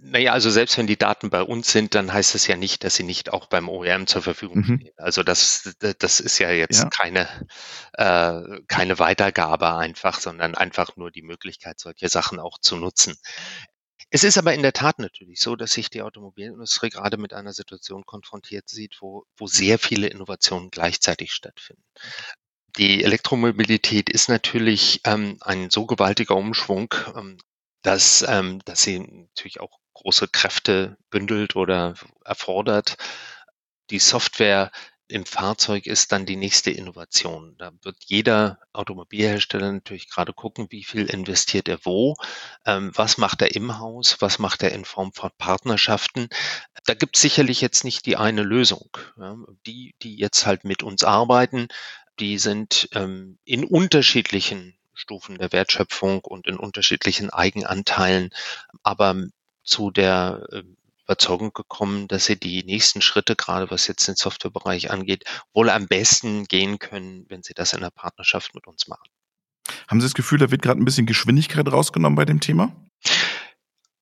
Naja, 0.00 0.32
also 0.32 0.50
selbst 0.50 0.76
wenn 0.78 0.86
die 0.86 0.98
Daten 0.98 1.30
bei 1.30 1.42
uns 1.42 1.72
sind, 1.72 1.94
dann 1.94 2.12
heißt 2.12 2.34
das 2.34 2.46
ja 2.46 2.56
nicht, 2.56 2.84
dass 2.84 2.96
sie 2.96 3.02
nicht 3.02 3.32
auch 3.32 3.46
beim 3.46 3.68
OEM 3.68 4.06
zur 4.06 4.22
Verfügung 4.22 4.58
mhm. 4.58 4.80
stehen. 4.80 4.94
Also 4.96 5.22
das, 5.22 5.74
das 5.98 6.20
ist 6.20 6.38
ja 6.38 6.50
jetzt 6.50 6.82
ja. 6.82 6.88
keine, 6.90 7.28
äh, 7.94 8.60
keine 8.68 8.98
Weitergabe 8.98 9.74
einfach, 9.74 10.20
sondern 10.20 10.54
einfach 10.54 10.96
nur 10.96 11.10
die 11.10 11.22
Möglichkeit, 11.22 11.80
solche 11.80 12.08
Sachen 12.08 12.38
auch 12.38 12.58
zu 12.58 12.76
nutzen. 12.76 13.16
Es 14.10 14.22
ist 14.22 14.38
aber 14.38 14.54
in 14.54 14.62
der 14.62 14.72
Tat 14.72 15.00
natürlich 15.00 15.40
so, 15.40 15.56
dass 15.56 15.72
sich 15.72 15.90
die 15.90 16.02
Automobilindustrie 16.02 16.90
gerade 16.90 17.16
mit 17.16 17.32
einer 17.32 17.52
Situation 17.52 18.06
konfrontiert 18.06 18.68
sieht, 18.68 18.98
wo, 19.00 19.24
wo 19.36 19.48
sehr 19.48 19.76
viele 19.78 20.06
Innovationen 20.06 20.70
gleichzeitig 20.70 21.32
stattfinden. 21.32 21.82
Die 22.76 23.02
Elektromobilität 23.02 24.08
ist 24.08 24.28
natürlich 24.28 25.00
ähm, 25.04 25.38
ein 25.40 25.70
so 25.70 25.86
gewaltiger 25.86 26.36
Umschwung, 26.36 26.94
ähm, 27.16 27.38
dass, 27.84 28.24
ähm, 28.26 28.60
dass 28.64 28.82
sie 28.82 28.98
natürlich 28.98 29.60
auch 29.60 29.78
große 29.92 30.26
Kräfte 30.28 30.96
bündelt 31.10 31.54
oder 31.54 31.94
erfordert. 32.24 32.96
Die 33.90 34.00
Software 34.00 34.72
im 35.06 35.26
Fahrzeug 35.26 35.86
ist 35.86 36.12
dann 36.12 36.24
die 36.24 36.36
nächste 36.36 36.70
Innovation. 36.70 37.54
Da 37.58 37.72
wird 37.82 37.96
jeder 38.06 38.58
Automobilhersteller 38.72 39.70
natürlich 39.70 40.08
gerade 40.08 40.32
gucken, 40.32 40.66
wie 40.70 40.82
viel 40.82 41.04
investiert 41.04 41.68
er 41.68 41.78
wo, 41.84 42.16
ähm, 42.64 42.90
was 42.94 43.18
macht 43.18 43.42
er 43.42 43.54
im 43.54 43.78
Haus, 43.78 44.16
was 44.20 44.38
macht 44.38 44.62
er 44.62 44.72
in 44.72 44.86
Form 44.86 45.12
von 45.12 45.30
Partnerschaften. 45.36 46.28
Da 46.86 46.94
gibt 46.94 47.16
es 47.16 47.22
sicherlich 47.22 47.60
jetzt 47.60 47.84
nicht 47.84 48.06
die 48.06 48.16
eine 48.16 48.42
Lösung. 48.42 48.96
Ja. 49.18 49.36
Die, 49.66 49.94
die 50.00 50.16
jetzt 50.16 50.46
halt 50.46 50.64
mit 50.64 50.82
uns 50.82 51.04
arbeiten, 51.04 51.68
die 52.18 52.38
sind 52.38 52.88
ähm, 52.92 53.38
in 53.44 53.64
unterschiedlichen 53.64 54.74
Stufen 54.94 55.38
der 55.38 55.52
Wertschöpfung 55.52 56.20
und 56.20 56.46
in 56.46 56.56
unterschiedlichen 56.56 57.30
Eigenanteilen, 57.30 58.30
aber 58.82 59.16
zu 59.62 59.90
der 59.90 60.46
ähm, 60.52 60.76
Überzeugung 61.04 61.52
gekommen, 61.52 62.08
dass 62.08 62.26
sie 62.26 62.38
die 62.38 62.64
nächsten 62.64 63.02
Schritte, 63.02 63.36
gerade 63.36 63.70
was 63.70 63.86
jetzt 63.86 64.08
den 64.08 64.16
Softwarebereich 64.16 64.90
angeht, 64.90 65.24
wohl 65.52 65.68
am 65.68 65.86
besten 65.86 66.44
gehen 66.44 66.78
können, 66.78 67.26
wenn 67.28 67.42
sie 67.42 67.54
das 67.54 67.72
in 67.74 67.80
der 67.80 67.90
Partnerschaft 67.90 68.54
mit 68.54 68.66
uns 68.66 68.88
machen. 68.88 69.08
Haben 69.88 70.00
Sie 70.00 70.06
das 70.06 70.14
Gefühl, 70.14 70.38
da 70.38 70.50
wird 70.50 70.62
gerade 70.62 70.80
ein 70.80 70.84
bisschen 70.84 71.06
Geschwindigkeit 71.06 71.70
rausgenommen 71.70 72.16
bei 72.16 72.24
dem 72.24 72.40
Thema? 72.40 72.74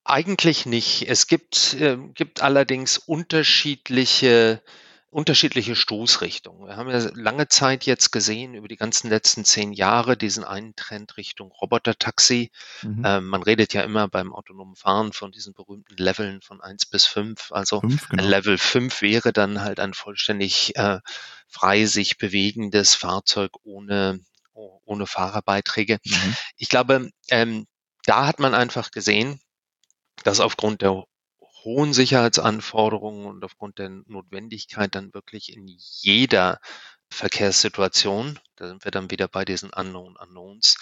Eigentlich 0.05 0.67
nicht. 0.67 1.09
Es 1.09 1.27
gibt, 1.27 1.75
äh, 1.75 1.97
gibt 2.15 2.43
allerdings 2.43 2.99
unterschiedliche 2.99 4.63
unterschiedliche 5.13 5.77
Stoßrichtungen. 5.77 6.67
Wir 6.67 6.77
haben 6.77 6.89
ja 6.89 6.99
lange 7.15 7.47
Zeit 7.47 7.85
jetzt 7.85 8.13
gesehen, 8.13 8.55
über 8.55 8.67
die 8.67 8.77
ganzen 8.77 9.11
letzten 9.11 9.45
zehn 9.45 9.75
Jahre, 9.75 10.17
diesen 10.17 10.43
einen 10.43 10.75
Trend 10.75 11.19
Richtung 11.19 11.53
Robotertaxi. 11.53 12.51
Mhm. 12.83 13.03
Ähm, 13.05 13.27
man 13.27 13.43
redet 13.43 13.75
ja 13.75 13.83
immer 13.83 14.09
beim 14.09 14.33
autonomen 14.33 14.75
Fahren 14.75 15.13
von 15.13 15.31
diesen 15.31 15.53
berühmten 15.53 15.97
Leveln 15.99 16.41
von 16.41 16.63
eins 16.63 16.87
bis 16.87 17.05
fünf. 17.05 17.53
Also 17.53 17.81
fünf, 17.81 18.09
genau. 18.09 18.25
Level 18.25 18.57
fünf 18.57 19.03
wäre 19.03 19.35
dann 19.35 19.61
halt 19.61 19.81
ein 19.81 19.93
vollständig 19.93 20.77
äh, 20.77 21.01
frei 21.47 21.85
sich 21.85 22.17
bewegendes 22.17 22.95
Fahrzeug 22.95 23.53
ohne, 23.65 24.19
ohne 24.55 25.07
Fahrerbeiträge. 25.07 25.99
Mhm. 26.05 26.37
Ich 26.57 26.71
glaube, 26.71 27.11
ähm, 27.29 27.67
da 28.07 28.27
hat 28.27 28.39
man 28.39 28.55
einfach 28.55 28.91
gesehen, 28.91 29.41
dass 30.25 30.41
aufgrund 30.41 30.81
der 30.81 31.05
hohen 31.65 31.93
Sicherheitsanforderungen 31.93 33.27
und 33.27 33.45
aufgrund 33.45 33.79
der 33.79 33.89
Notwendigkeit 33.89 34.95
dann 34.95 35.15
wirklich 35.15 35.53
in 35.55 35.67
jeder 35.67 36.61
Verkehrssituation, 37.11 38.39
da 38.57 38.69
sind 38.69 38.85
wir 38.85 38.91
dann 38.91 39.11
wieder 39.11 39.29
bei 39.29 39.45
diesen 39.45 39.71
Unknown 39.71 40.17
Unknowns, 40.17 40.77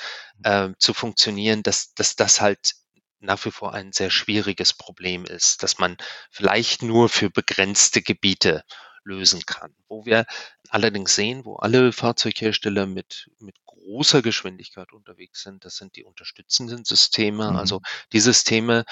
äh, 0.45 0.71
zu 0.79 0.95
funktionieren, 0.95 1.63
dass, 1.63 1.93
dass 1.95 2.17
das 2.17 2.41
halt 2.41 2.75
nach 3.19 3.45
wie 3.45 3.51
vor 3.51 3.75
ein 3.75 3.93
sehr 3.93 4.11
schwieriges 4.11 4.73
Problem 4.73 5.25
ist, 5.25 5.63
dass 5.63 5.79
man 5.79 5.97
vielleicht 6.31 6.83
nur 6.83 7.09
für 7.09 7.31
begrenzte 7.31 8.01
Gebiete 8.01 8.65
lösen 9.05 9.45
kann. 9.45 9.75
Wo 9.89 10.07
wir 10.07 10.25
allerdings 10.69 11.15
sehen, 11.15 11.45
wo 11.45 11.57
alle 11.57 11.93
Fahrzeughersteller 11.93 12.87
mit, 12.87 13.31
mit 13.39 13.57
großer 13.67 14.23
Geschwindigkeit 14.23 14.93
unterwegs 14.93 15.43
sind, 15.43 15.65
das 15.65 15.77
sind 15.77 15.97
die 15.97 16.05
unterstützenden 16.05 16.85
Systeme, 16.85 17.51
mhm. 17.51 17.57
also 17.57 17.81
die 18.13 18.21
Systeme, 18.21 18.85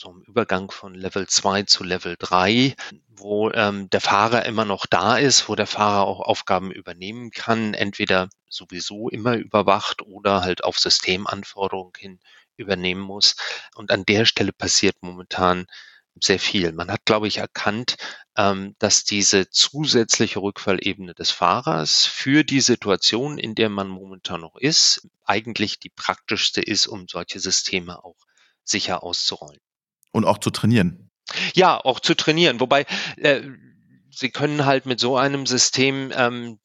so 0.00 0.10
im 0.10 0.22
Übergang 0.22 0.70
von 0.70 0.94
Level 0.94 1.28
2 1.28 1.64
zu 1.64 1.84
Level 1.84 2.16
3, 2.18 2.74
wo 3.08 3.50
ähm, 3.50 3.90
der 3.90 4.00
Fahrer 4.00 4.46
immer 4.46 4.64
noch 4.64 4.86
da 4.86 5.18
ist, 5.18 5.48
wo 5.48 5.54
der 5.54 5.66
Fahrer 5.66 6.06
auch 6.06 6.20
Aufgaben 6.20 6.72
übernehmen 6.72 7.30
kann, 7.30 7.74
entweder 7.74 8.30
sowieso 8.48 9.10
immer 9.10 9.36
überwacht 9.36 10.00
oder 10.00 10.40
halt 10.40 10.64
auf 10.64 10.78
Systemanforderungen 10.78 11.92
hin 11.98 12.20
übernehmen 12.56 13.02
muss. 13.02 13.36
Und 13.74 13.90
an 13.90 14.06
der 14.06 14.24
Stelle 14.24 14.52
passiert 14.52 14.96
momentan 15.02 15.66
sehr 16.18 16.38
viel. 16.38 16.72
Man 16.72 16.90
hat, 16.90 17.04
glaube 17.04 17.28
ich, 17.28 17.36
erkannt, 17.36 17.96
ähm, 18.36 18.74
dass 18.78 19.04
diese 19.04 19.50
zusätzliche 19.50 20.40
Rückfallebene 20.40 21.14
des 21.14 21.30
Fahrers 21.30 22.06
für 22.06 22.42
die 22.42 22.62
Situation, 22.62 23.36
in 23.36 23.54
der 23.54 23.68
man 23.68 23.88
momentan 23.88 24.40
noch 24.40 24.56
ist, 24.56 25.06
eigentlich 25.24 25.78
die 25.78 25.90
praktischste 25.90 26.62
ist, 26.62 26.86
um 26.86 27.06
solche 27.06 27.38
Systeme 27.38 28.02
auch 28.02 28.16
sicher 28.64 29.02
auszurollen. 29.02 29.60
Und 30.12 30.24
auch 30.24 30.38
zu 30.38 30.50
trainieren. 30.50 31.10
Ja, 31.54 31.78
auch 31.78 32.00
zu 32.00 32.14
trainieren. 32.14 32.60
Wobei 32.60 32.86
äh, 33.16 33.42
Sie 34.10 34.30
können 34.30 34.64
halt 34.66 34.86
mit 34.86 35.00
so 35.00 35.16
einem 35.16 35.46
System 35.46 36.12
ähm, 36.14 36.58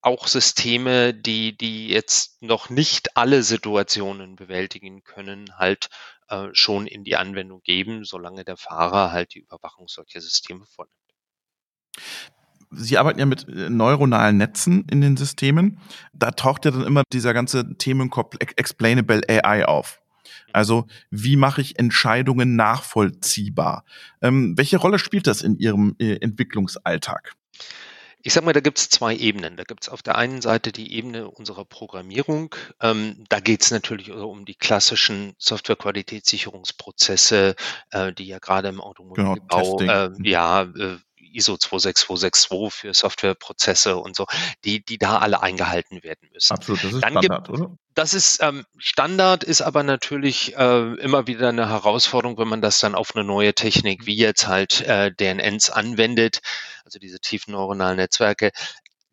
auch 0.00 0.28
Systeme, 0.28 1.12
die, 1.12 1.56
die 1.56 1.88
jetzt 1.88 2.40
noch 2.40 2.70
nicht 2.70 3.16
alle 3.16 3.42
Situationen 3.42 4.36
bewältigen 4.36 5.02
können, 5.02 5.58
halt 5.58 5.88
äh, 6.28 6.48
schon 6.52 6.86
in 6.86 7.04
die 7.04 7.16
Anwendung 7.16 7.62
geben, 7.62 8.04
solange 8.04 8.44
der 8.44 8.56
Fahrer 8.56 9.10
halt 9.12 9.34
die 9.34 9.40
Überwachung 9.40 9.88
solcher 9.88 10.20
Systeme 10.20 10.64
vornimmt. 10.66 10.94
Sie 12.70 12.98
arbeiten 12.98 13.18
ja 13.18 13.26
mit 13.26 13.48
äh, 13.48 13.70
neuronalen 13.70 14.36
Netzen 14.36 14.86
in 14.90 15.00
den 15.00 15.16
Systemen. 15.16 15.80
Da 16.12 16.30
taucht 16.30 16.64
ja 16.64 16.70
dann 16.70 16.84
immer 16.84 17.02
dieser 17.12 17.34
ganze 17.34 17.76
Themenkomplex 17.76 18.52
Explainable 18.54 19.22
AI 19.28 19.66
auf. 19.66 20.00
Also 20.52 20.86
wie 21.10 21.36
mache 21.36 21.60
ich 21.60 21.78
Entscheidungen 21.78 22.56
nachvollziehbar? 22.56 23.84
Ähm, 24.22 24.56
welche 24.56 24.78
Rolle 24.78 24.98
spielt 24.98 25.26
das 25.26 25.42
in 25.42 25.58
Ihrem 25.58 25.94
äh, 25.98 26.16
Entwicklungsalltag? 26.16 27.34
Ich 28.20 28.32
sag 28.32 28.44
mal, 28.44 28.52
da 28.52 28.58
gibt 28.60 28.78
es 28.78 28.88
zwei 28.88 29.14
Ebenen. 29.14 29.56
Da 29.56 29.62
gibt 29.62 29.84
es 29.84 29.88
auf 29.88 30.02
der 30.02 30.16
einen 30.16 30.42
Seite 30.42 30.72
die 30.72 30.92
Ebene 30.92 31.30
unserer 31.30 31.64
Programmierung. 31.64 32.52
Ähm, 32.80 33.24
da 33.28 33.38
geht 33.38 33.62
es 33.62 33.70
natürlich 33.70 34.10
um 34.10 34.44
die 34.44 34.56
klassischen 34.56 35.34
Softwarequalitätssicherungsprozesse, 35.38 37.54
äh, 37.90 38.12
die 38.12 38.26
ja 38.26 38.40
gerade 38.40 38.66
im 38.68 38.80
Automobilbau 38.80 39.76
genau, 39.76 39.92
äh, 39.92 40.10
ja 40.28 40.62
äh, 40.62 40.98
ISO 41.34 41.56
26262 41.56 42.72
für 42.72 42.94
Softwareprozesse 42.94 43.96
und 43.96 44.16
so, 44.16 44.26
die, 44.64 44.84
die 44.84 44.98
da 44.98 45.18
alle 45.18 45.42
eingehalten 45.42 46.02
werden 46.02 46.28
müssen. 46.32 46.52
Absolut, 46.52 46.84
das 46.84 46.92
ist 46.92 47.02
Dann 47.02 47.12
Standard, 47.12 47.48
gibt, 47.48 47.58
oder? 47.58 47.76
Das 47.94 48.14
ist 48.14 48.42
ähm, 48.42 48.64
Standard, 48.78 49.44
ist 49.44 49.60
aber 49.60 49.82
natürlich 49.82 50.56
äh, 50.56 50.94
immer 50.94 51.26
wieder 51.26 51.48
eine 51.48 51.68
Herausforderung, 51.68 52.38
wenn 52.38 52.48
man 52.48 52.62
das 52.62 52.80
dann 52.80 52.94
auf 52.94 53.14
eine 53.14 53.24
neue 53.24 53.54
Technik 53.54 54.06
wie 54.06 54.16
jetzt 54.16 54.46
halt 54.46 54.80
äh, 54.82 55.10
DNNs 55.12 55.70
anwendet, 55.70 56.40
also 56.84 56.98
diese 56.98 57.18
tiefen 57.18 57.52
neuronalen 57.52 57.96
Netzwerke. 57.96 58.50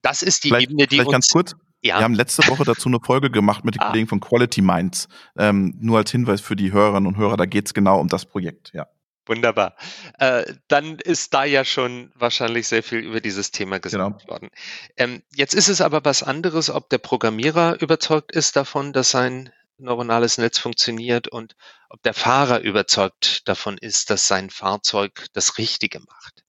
Das 0.01 0.21
ist 0.21 0.43
die 0.43 0.49
vielleicht, 0.49 0.69
Ebene, 0.69 0.87
die 0.87 0.97
vielleicht 0.97 1.07
uns, 1.07 1.13
ganz 1.13 1.29
kurz. 1.29 1.55
Ja. 1.81 1.99
Wir 1.99 2.03
haben 2.03 2.15
letzte 2.15 2.47
Woche 2.47 2.63
dazu 2.63 2.89
eine 2.89 2.99
Folge 2.99 3.29
gemacht 3.29 3.63
mit 3.63 3.75
den 3.75 3.81
ah. 3.81 3.89
Kollegen 3.89 4.07
von 4.07 4.19
Quality 4.19 4.61
Minds. 4.61 5.07
Ähm, 5.37 5.75
nur 5.79 5.97
als 5.97 6.11
Hinweis 6.11 6.41
für 6.41 6.55
die 6.55 6.71
Hörerinnen 6.71 7.07
und 7.07 7.17
Hörer, 7.17 7.37
da 7.37 7.45
geht 7.45 7.67
es 7.67 7.73
genau 7.73 7.99
um 7.99 8.07
das 8.07 8.25
Projekt, 8.25 8.71
ja. 8.73 8.87
Wunderbar. 9.25 9.75
Äh, 10.19 10.53
dann 10.67 10.99
ist 10.99 11.33
da 11.33 11.45
ja 11.45 11.65
schon 11.65 12.11
wahrscheinlich 12.15 12.67
sehr 12.67 12.83
viel 12.83 12.99
über 12.99 13.21
dieses 13.21 13.51
Thema 13.51 13.79
gesagt 13.79 14.21
genau. 14.21 14.31
worden. 14.31 14.49
Ähm, 14.97 15.23
jetzt 15.33 15.55
ist 15.55 15.67
es 15.67 15.81
aber 15.81 16.05
was 16.05 16.21
anderes, 16.21 16.69
ob 16.69 16.89
der 16.89 16.99
Programmierer 16.99 17.81
überzeugt 17.81 18.31
ist 18.33 18.55
davon, 18.55 18.93
dass 18.93 19.11
sein 19.11 19.51
neuronales 19.77 20.37
Netz 20.37 20.59
funktioniert 20.59 21.27
und 21.27 21.55
ob 21.89 22.01
der 22.03 22.13
Fahrer 22.13 22.59
überzeugt 22.59 23.47
davon 23.47 23.77
ist, 23.77 24.09
dass 24.09 24.27
sein 24.27 24.49
Fahrzeug 24.49 25.25
das 25.33 25.57
Richtige 25.57 25.99
macht. 25.99 26.43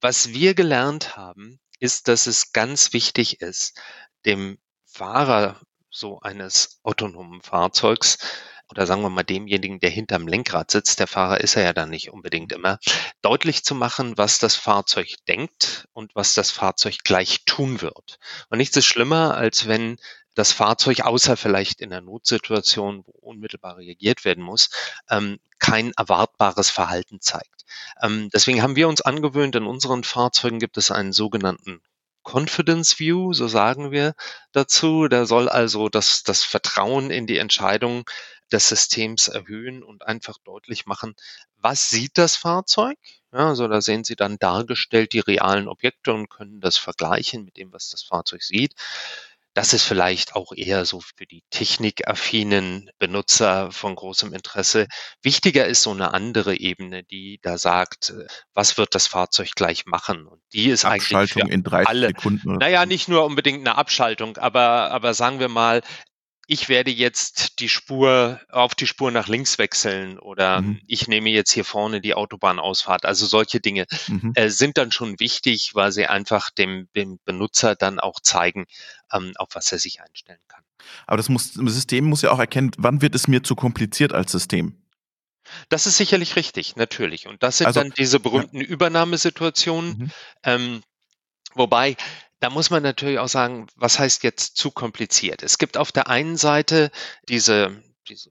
Was 0.00 0.30
wir 0.30 0.54
gelernt 0.54 1.16
haben, 1.16 1.60
ist, 1.78 2.08
dass 2.08 2.26
es 2.26 2.52
ganz 2.52 2.92
wichtig 2.92 3.40
ist, 3.40 3.80
dem 4.26 4.58
Fahrer 4.84 5.60
so 5.90 6.20
eines 6.20 6.80
autonomen 6.82 7.42
Fahrzeugs 7.42 8.18
oder 8.72 8.86
sagen 8.86 9.02
wir 9.02 9.10
mal 9.10 9.22
demjenigen, 9.22 9.80
der 9.80 9.90
hinterm 9.90 10.26
Lenkrad 10.26 10.70
sitzt, 10.70 10.98
der 10.98 11.06
Fahrer 11.06 11.40
ist 11.42 11.56
er 11.56 11.62
ja 11.62 11.72
dann 11.74 11.90
nicht 11.90 12.10
unbedingt 12.10 12.52
immer, 12.52 12.78
deutlich 13.20 13.64
zu 13.64 13.74
machen, 13.74 14.16
was 14.16 14.38
das 14.38 14.56
Fahrzeug 14.56 15.14
denkt 15.28 15.86
und 15.92 16.14
was 16.14 16.32
das 16.32 16.50
Fahrzeug 16.50 17.04
gleich 17.04 17.44
tun 17.44 17.82
wird. 17.82 18.18
Und 18.48 18.58
nichts 18.58 18.76
ist 18.76 18.86
schlimmer, 18.86 19.34
als 19.36 19.68
wenn 19.68 19.98
das 20.34 20.52
Fahrzeug, 20.52 21.00
außer 21.02 21.36
vielleicht 21.36 21.82
in 21.82 21.92
einer 21.92 22.00
Notsituation, 22.00 23.04
wo 23.04 23.12
unmittelbar 23.20 23.76
reagiert 23.76 24.24
werden 24.24 24.42
muss, 24.42 24.70
ähm, 25.10 25.38
kein 25.58 25.92
erwartbares 25.92 26.70
Verhalten 26.70 27.20
zeigt. 27.20 27.66
Ähm, 28.02 28.30
deswegen 28.32 28.62
haben 28.62 28.76
wir 28.76 28.88
uns 28.88 29.02
angewöhnt, 29.02 29.54
in 29.54 29.66
unseren 29.66 30.02
Fahrzeugen 30.02 30.58
gibt 30.58 30.78
es 30.78 30.90
einen 30.90 31.12
sogenannten 31.12 31.82
Confidence 32.24 32.98
View, 32.98 33.32
so 33.32 33.48
sagen 33.48 33.90
wir 33.90 34.14
dazu. 34.52 35.08
Da 35.08 35.26
soll 35.26 35.48
also 35.48 35.88
das, 35.88 36.22
das 36.22 36.44
Vertrauen 36.44 37.10
in 37.10 37.26
die 37.26 37.38
Entscheidung 37.38 38.04
des 38.52 38.68
Systems 38.68 39.28
erhöhen 39.28 39.82
und 39.82 40.06
einfach 40.06 40.38
deutlich 40.44 40.86
machen, 40.86 41.14
was 41.56 41.90
sieht 41.90 42.18
das 42.18 42.36
Fahrzeug? 42.36 42.98
Ja, 43.32 43.48
also 43.48 43.66
da 43.68 43.80
sehen 43.80 44.04
Sie 44.04 44.16
dann 44.16 44.38
dargestellt 44.38 45.12
die 45.12 45.20
realen 45.20 45.68
Objekte 45.68 46.12
und 46.12 46.28
können 46.28 46.60
das 46.60 46.76
vergleichen 46.76 47.44
mit 47.44 47.56
dem, 47.56 47.72
was 47.72 47.88
das 47.88 48.02
Fahrzeug 48.02 48.42
sieht. 48.42 48.74
Das 49.54 49.74
ist 49.74 49.84
vielleicht 49.84 50.34
auch 50.34 50.52
eher 50.56 50.86
so 50.86 51.00
für 51.00 51.26
die 51.26 51.42
technikaffinen 51.50 52.90
Benutzer 52.98 53.70
von 53.70 53.94
großem 53.94 54.32
Interesse. 54.32 54.86
Wichtiger 55.20 55.66
ist 55.66 55.82
so 55.82 55.90
eine 55.90 56.14
andere 56.14 56.56
Ebene, 56.56 57.04
die 57.04 57.38
da 57.42 57.58
sagt, 57.58 58.10
äh, 58.10 58.26
was 58.54 58.78
wird 58.78 58.94
das 58.94 59.06
Fahrzeug 59.06 59.50
gleich 59.54 59.84
machen? 59.84 60.26
Und 60.26 60.40
die 60.54 60.70
ist 60.70 60.86
Abschaltung 60.86 61.42
eigentlich 61.42 61.64
für 61.68 61.86
alle. 61.86 62.06
Sekunden. 62.08 62.56
Naja, 62.56 62.86
nicht 62.86 63.08
nur 63.08 63.26
unbedingt 63.26 63.60
eine 63.60 63.76
Abschaltung, 63.76 64.38
aber, 64.38 64.90
aber 64.90 65.12
sagen 65.12 65.38
wir 65.38 65.48
mal, 65.48 65.82
ich 66.52 66.68
werde 66.68 66.90
jetzt 66.90 67.60
die 67.60 67.70
Spur 67.70 68.38
auf 68.50 68.74
die 68.74 68.86
Spur 68.86 69.10
nach 69.10 69.26
links 69.26 69.56
wechseln 69.56 70.18
oder 70.18 70.60
mhm. 70.60 70.80
ich 70.86 71.08
nehme 71.08 71.30
jetzt 71.30 71.50
hier 71.50 71.64
vorne 71.64 72.02
die 72.02 72.12
Autobahnausfahrt. 72.12 73.06
Also 73.06 73.24
solche 73.24 73.58
Dinge 73.58 73.86
mhm. 74.06 74.32
äh, 74.34 74.50
sind 74.50 74.76
dann 74.76 74.92
schon 74.92 75.18
wichtig, 75.18 75.74
weil 75.74 75.92
sie 75.92 76.06
einfach 76.08 76.50
dem, 76.50 76.88
dem 76.94 77.18
Benutzer 77.24 77.74
dann 77.74 77.98
auch 77.98 78.20
zeigen, 78.20 78.66
ähm, 79.10 79.32
auf 79.36 79.48
was 79.54 79.72
er 79.72 79.78
sich 79.78 80.02
einstellen 80.02 80.42
kann. 80.46 80.62
Aber 81.06 81.16
das, 81.16 81.30
muss, 81.30 81.54
das 81.54 81.72
System 81.72 82.04
muss 82.04 82.20
ja 82.20 82.30
auch 82.30 82.38
erkennen, 82.38 82.72
wann 82.76 83.00
wird 83.00 83.14
es 83.14 83.28
mir 83.28 83.42
zu 83.42 83.56
kompliziert 83.56 84.12
als 84.12 84.30
System? 84.30 84.76
Das 85.70 85.86
ist 85.86 85.96
sicherlich 85.96 86.36
richtig, 86.36 86.76
natürlich. 86.76 87.28
Und 87.28 87.42
das 87.42 87.58
sind 87.58 87.68
also, 87.68 87.80
dann 87.80 87.92
diese 87.96 88.20
berühmten 88.20 88.60
ja. 88.60 88.66
Übernahmesituationen. 88.66 89.96
Mhm. 89.96 90.10
Ähm, 90.42 90.82
wobei 91.54 91.96
da 92.42 92.50
muss 92.50 92.70
man 92.70 92.82
natürlich 92.82 93.20
auch 93.20 93.28
sagen, 93.28 93.68
was 93.76 94.00
heißt 94.00 94.24
jetzt 94.24 94.56
zu 94.56 94.72
kompliziert? 94.72 95.44
Es 95.44 95.58
gibt 95.58 95.76
auf 95.76 95.92
der 95.92 96.08
einen 96.08 96.36
Seite 96.36 96.90
diese, 97.28 97.80
diese 98.08 98.30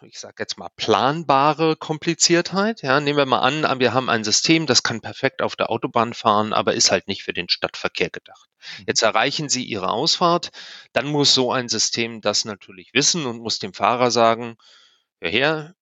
ich 0.00 0.18
sage 0.18 0.36
jetzt 0.38 0.56
mal, 0.56 0.70
planbare 0.74 1.76
Kompliziertheit. 1.76 2.80
Ja, 2.80 3.00
nehmen 3.00 3.18
wir 3.18 3.26
mal 3.26 3.40
an, 3.40 3.78
wir 3.78 3.92
haben 3.92 4.08
ein 4.08 4.24
System, 4.24 4.66
das 4.66 4.82
kann 4.82 5.02
perfekt 5.02 5.42
auf 5.42 5.54
der 5.54 5.68
Autobahn 5.68 6.14
fahren, 6.14 6.54
aber 6.54 6.72
ist 6.72 6.90
halt 6.90 7.06
nicht 7.06 7.22
für 7.22 7.34
den 7.34 7.50
Stadtverkehr 7.50 8.08
gedacht. 8.08 8.48
Mhm. 8.78 8.84
Jetzt 8.86 9.02
erreichen 9.02 9.50
Sie 9.50 9.64
Ihre 9.64 9.90
Ausfahrt, 9.90 10.50
dann 10.92 11.06
muss 11.06 11.34
so 11.34 11.52
ein 11.52 11.68
System 11.68 12.22
das 12.22 12.46
natürlich 12.46 12.94
wissen 12.94 13.26
und 13.26 13.38
muss 13.38 13.58
dem 13.58 13.74
Fahrer 13.74 14.10
sagen, 14.10 14.56
hör 15.20 15.30
her, 15.30 15.74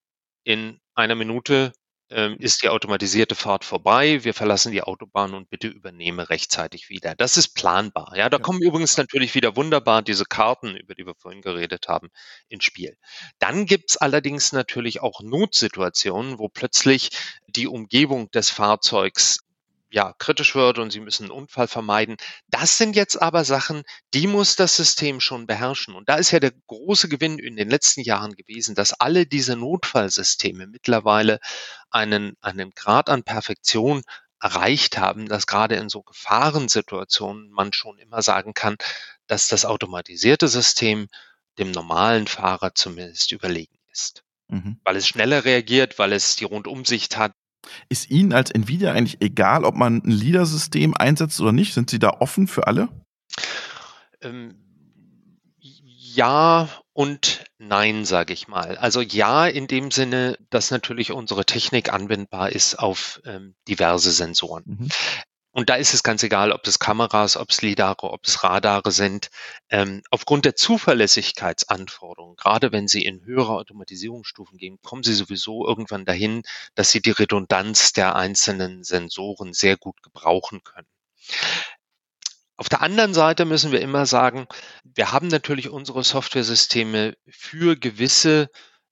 in 0.43 0.81
einer 0.95 1.15
Minute 1.15 1.73
ähm, 2.15 2.37
ist 2.39 2.63
die 2.63 2.69
automatisierte 2.69 3.35
Fahrt 3.35 3.65
vorbei, 3.65 4.25
wir 4.25 4.35
verlassen 4.35 4.73
die 4.73 4.83
Autobahn 4.83 5.35
und 5.35 5.51
bitte 5.51 5.69
übernehme 5.69 6.31
rechtzeitig 6.31 6.89
wieder. 6.89 7.15
Das 7.15 7.37
ist 7.37 7.55
planbar. 7.55 8.13
Ja, 8.17 8.29
da 8.29 8.39
ja. 8.39 8.43
kommen 8.43 8.63
übrigens 8.63 8.97
natürlich 8.97 9.35
wieder 9.35 9.57
wunderbar 9.57 10.03
diese 10.03 10.25
Karten, 10.25 10.77
über 10.77 10.95
die 10.95 11.07
wir 11.07 11.15
vorhin 11.15 11.43
geredet 11.43 11.89
haben, 11.89 12.09
ins 12.49 12.65
Spiel. 12.65 12.97
Dann 13.39 13.67
gibt's 13.67 13.97
allerdings 13.97 14.53
natürlich 14.53 15.01
auch 15.01 15.21
Notsituationen, 15.23 16.39
wo 16.39 16.49
plötzlich 16.49 17.11
die 17.47 17.67
Umgebung 17.67 18.31
des 18.31 18.51
Fahrzeugs 18.51 19.41
ja, 19.93 20.15
kritisch 20.19 20.55
wird 20.55 20.79
und 20.79 20.91
sie 20.91 21.01
müssen 21.01 21.25
einen 21.25 21.33
Unfall 21.33 21.69
vermeiden. 21.69 22.17
Das 22.49 22.79
sind 22.79 22.97
jetzt 22.97 23.21
aber 23.21 23.45
Sachen, 23.45 23.83
die 24.15 24.27
muss 24.27 24.57
das 24.57 24.75
System 24.75 25.21
schon 25.21 25.47
beherrschen. 25.47 25.95
Und 25.95 26.09
da 26.09 26.17
ist 26.17 26.31
ja 26.31 26.41
der 26.41 26.53
große 26.67 27.09
Gewinn 27.09 27.39
in 27.39 27.57
den 27.57 27.69
letzten 27.69 28.01
Jahren 28.01 28.35
gewesen, 28.35 28.75
dass 28.75 28.95
alle 28.95 29.27
diese 29.27 29.55
Notfallsysteme 29.55 30.67
mittlerweile 30.67 31.41
einen, 31.91 32.37
einen 32.41 32.71
Grad 32.71 33.11
an 33.11 33.23
Perfektion 33.23 34.03
erreicht 34.41 34.97
haben, 34.97 35.29
dass 35.29 35.47
gerade 35.47 35.77
in 35.77 35.91
so 35.91 36.03
Gefahrensituationen 36.03 37.51
man 37.51 37.75
schon 37.75 37.99
immer 37.99 38.23
sagen 38.23 38.55
kann, 38.55 38.77
dass 39.27 39.49
das 39.49 39.67
automatisierte 39.67 40.49
System 40.49 41.09
dem 41.59 41.71
normalen 41.71 42.27
Fahrer 42.27 42.75
zumindest 42.75 43.31
überlegen 43.33 43.79
ist. 43.93 44.25
Mhm. 44.49 44.81
Weil 44.85 44.97
es 44.97 45.07
schneller 45.07 45.45
reagiert, 45.45 45.99
weil 45.99 46.13
es 46.13 46.37
die 46.37 46.45
Rundumsicht 46.45 47.17
hat. 47.17 47.32
Ist 47.89 48.11
Ihnen 48.11 48.33
als 48.33 48.51
Nvidia 48.51 48.93
eigentlich 48.93 49.21
egal, 49.21 49.65
ob 49.65 49.75
man 49.75 50.03
ein 50.05 50.11
LIDAR-System 50.11 50.95
einsetzt 50.97 51.41
oder 51.41 51.53
nicht? 51.53 51.75
Sind 51.75 51.91
Sie 51.91 51.99
da 51.99 52.11
offen 52.21 52.47
für 52.47 52.67
alle? 52.67 52.89
Ähm, 54.21 54.55
ja 55.59 56.69
und 56.93 57.45
nein, 57.59 58.05
sage 58.05 58.33
ich 58.35 58.49
mal. 58.49 58.77
Also 58.77 59.01
ja, 59.01 59.47
in 59.47 59.67
dem 59.67 59.91
Sinne, 59.91 60.37
dass 60.51 60.71
natürlich 60.71 61.13
unsere 61.13 61.47
Technik 61.47 61.93
anwendbar 61.93 62.51
ist 62.51 62.79
auf 62.79 63.21
ähm, 63.25 63.55
diverse 63.67 64.11
Sensoren. 64.11 64.63
Mhm. 64.67 64.89
Und 65.53 65.69
da 65.69 65.75
ist 65.75 65.93
es 65.93 66.03
ganz 66.03 66.23
egal, 66.23 66.51
ob 66.51 66.63
das 66.63 66.79
Kameras, 66.79 67.37
ob 67.37 67.51
es 67.51 67.61
Lidare, 67.61 68.11
ob 68.11 68.27
es 68.27 68.43
Radare 68.43 68.91
sind. 68.91 69.29
Ähm, 69.69 70.03
aufgrund 70.11 70.47
der 70.47 70.57
Zuverlässigkeitsanforderungen, 70.57 72.37
gerade 72.37 72.73
wenn 72.73 72.89
Sie 72.89 73.05
in 73.05 73.23
höhere 73.27 73.53
Automatisierungsstufen 73.53 74.57
gehen, 74.57 74.79
kommen 74.83 75.03
Sie 75.03 75.13
sowieso 75.15 75.67
irgendwann 75.67 76.07
dahin, 76.07 76.43
dass 76.75 76.91
Sie 76.91 77.03
die 77.03 77.11
Redundanz 77.11 77.93
der 77.93 78.17
einzelnen 78.17 78.83
Sensoren 78.83 79.53
sehr 79.53 79.77
gut 79.77 80.03
gebrauchen 80.03 80.65
können. 80.65 80.89
Auf 82.57 82.71
der 82.71 82.81
anderen 82.81 83.13
Seite 83.13 83.45
müssen 83.45 83.73
wir 83.73 83.81
immer 83.81 84.07
sagen, 84.07 84.47
wir 84.85 85.13
haben 85.13 85.29
natürlich 85.29 85.69
unsere 85.69 86.03
Softwaresysteme 86.03 87.15
für 87.29 87.77
gewisse 87.77 88.49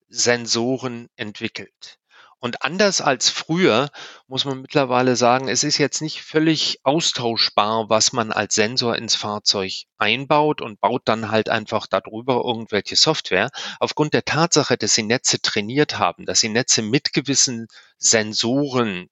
Sensoren 0.08 1.08
entwickelt. 1.16 1.99
Und 2.40 2.62
anders 2.62 3.02
als 3.02 3.28
früher 3.28 3.90
muss 4.26 4.46
man 4.46 4.62
mittlerweile 4.62 5.14
sagen, 5.14 5.48
es 5.48 5.62
ist 5.62 5.76
jetzt 5.76 6.00
nicht 6.00 6.22
völlig 6.22 6.80
austauschbar, 6.84 7.90
was 7.90 8.12
man 8.14 8.32
als 8.32 8.54
Sensor 8.54 8.96
ins 8.96 9.14
Fahrzeug 9.14 9.84
einbaut 9.98 10.62
und 10.62 10.80
baut 10.80 11.02
dann 11.04 11.30
halt 11.30 11.50
einfach 11.50 11.86
darüber 11.86 12.42
irgendwelche 12.44 12.96
Software. 12.96 13.50
Aufgrund 13.78 14.14
der 14.14 14.24
Tatsache, 14.24 14.78
dass 14.78 14.94
sie 14.94 15.02
Netze 15.02 15.42
trainiert 15.42 15.98
haben, 15.98 16.24
dass 16.24 16.40
sie 16.40 16.48
Netze 16.48 16.80
mit 16.80 17.12
gewissen 17.12 17.68
Sensoren, 17.98 19.10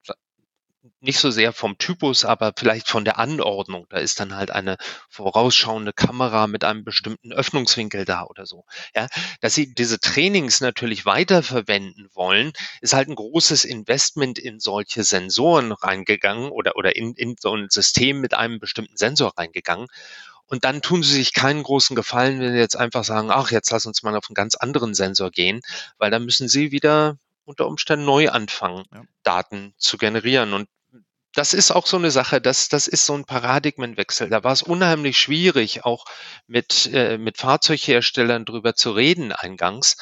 nicht 1.00 1.18
so 1.18 1.30
sehr 1.30 1.52
vom 1.52 1.78
Typus, 1.78 2.24
aber 2.24 2.52
vielleicht 2.56 2.88
von 2.88 3.04
der 3.04 3.18
Anordnung. 3.18 3.86
Da 3.88 3.98
ist 3.98 4.20
dann 4.20 4.34
halt 4.34 4.50
eine 4.50 4.76
vorausschauende 5.08 5.92
Kamera 5.92 6.46
mit 6.46 6.64
einem 6.64 6.84
bestimmten 6.84 7.32
Öffnungswinkel 7.32 8.04
da 8.04 8.24
oder 8.24 8.46
so. 8.46 8.64
Ja, 8.94 9.08
dass 9.40 9.54
sie 9.54 9.74
diese 9.74 10.00
Trainings 10.00 10.60
natürlich 10.60 11.04
weiterverwenden 11.04 12.08
wollen, 12.14 12.52
ist 12.80 12.94
halt 12.94 13.08
ein 13.08 13.16
großes 13.16 13.64
Investment 13.64 14.38
in 14.38 14.60
solche 14.60 15.04
Sensoren 15.04 15.72
reingegangen 15.72 16.50
oder, 16.50 16.76
oder 16.76 16.96
in, 16.96 17.14
in 17.14 17.36
so 17.38 17.54
ein 17.54 17.68
System 17.70 18.20
mit 18.20 18.34
einem 18.34 18.58
bestimmten 18.58 18.96
Sensor 18.96 19.32
reingegangen. 19.36 19.88
Und 20.46 20.64
dann 20.64 20.80
tun 20.80 21.02
sie 21.02 21.12
sich 21.12 21.34
keinen 21.34 21.62
großen 21.62 21.94
Gefallen, 21.94 22.40
wenn 22.40 22.52
sie 22.52 22.58
jetzt 22.58 22.76
einfach 22.76 23.04
sagen, 23.04 23.30
ach, 23.30 23.50
jetzt 23.50 23.70
lass 23.70 23.84
uns 23.84 24.02
mal 24.02 24.16
auf 24.16 24.28
einen 24.28 24.34
ganz 24.34 24.54
anderen 24.54 24.94
Sensor 24.94 25.30
gehen, 25.30 25.60
weil 25.98 26.10
dann 26.10 26.24
müssen 26.24 26.48
sie 26.48 26.72
wieder 26.72 27.18
unter 27.48 27.66
Umständen 27.66 28.04
neu 28.04 28.28
anfangen, 28.28 28.84
ja. 28.92 29.02
Daten 29.22 29.74
zu 29.78 29.98
generieren. 29.98 30.52
Und 30.52 30.68
das 31.34 31.54
ist 31.54 31.70
auch 31.70 31.86
so 31.86 31.96
eine 31.96 32.10
Sache, 32.10 32.40
das, 32.40 32.68
das 32.68 32.88
ist 32.88 33.06
so 33.06 33.14
ein 33.14 33.24
Paradigmenwechsel. 33.24 34.28
Da 34.28 34.42
war 34.44 34.52
es 34.52 34.62
unheimlich 34.62 35.18
schwierig, 35.18 35.84
auch 35.84 36.04
mit, 36.46 36.90
äh, 36.92 37.18
mit 37.18 37.38
Fahrzeugherstellern 37.38 38.44
drüber 38.44 38.74
zu 38.74 38.92
reden 38.92 39.32
eingangs, 39.32 39.96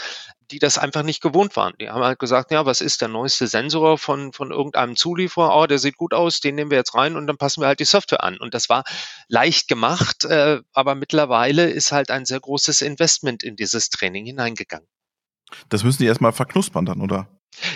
die 0.51 0.59
das 0.59 0.79
einfach 0.79 1.03
nicht 1.03 1.21
gewohnt 1.21 1.57
waren. 1.57 1.75
Die 1.81 1.91
haben 1.91 2.03
halt 2.03 2.19
gesagt, 2.19 2.53
ja, 2.53 2.65
was 2.65 2.81
ist 2.81 3.01
der 3.01 3.09
neueste 3.09 3.49
Sensor 3.49 3.99
von, 3.99 4.33
von 4.33 4.51
irgendeinem 4.51 4.97
Zulieferer? 4.97 5.55
Oh, 5.55 5.67
der 5.67 5.79
sieht 5.79 5.97
gut 5.97 6.15
aus, 6.15 6.41
den 6.41 6.55
nehmen 6.55 6.71
wir 6.71 6.79
jetzt 6.79 6.95
rein 6.95 7.17
und 7.17 7.27
dann 7.27 7.37
passen 7.37 7.61
wir 7.61 7.67
halt 7.67 7.81
die 7.81 7.85
Software 7.85 8.23
an. 8.25 8.39
Und 8.39 8.55
das 8.55 8.69
war 8.69 8.85
leicht 9.29 9.69
gemacht, 9.69 10.25
äh, 10.25 10.61
aber 10.73 10.95
mittlerweile 10.95 11.69
ist 11.69 11.93
halt 11.93 12.11
ein 12.11 12.25
sehr 12.25 12.41
großes 12.41 12.83
Investment 12.83 13.43
in 13.43 13.57
dieses 13.57 13.91
Training 13.91 14.25
hineingegangen. 14.25 14.89
Das 15.69 15.85
müssen 15.85 16.03
die 16.03 16.07
erstmal 16.07 16.33
verknuspern 16.33 16.87
dann, 16.87 17.01
oder? 17.01 17.29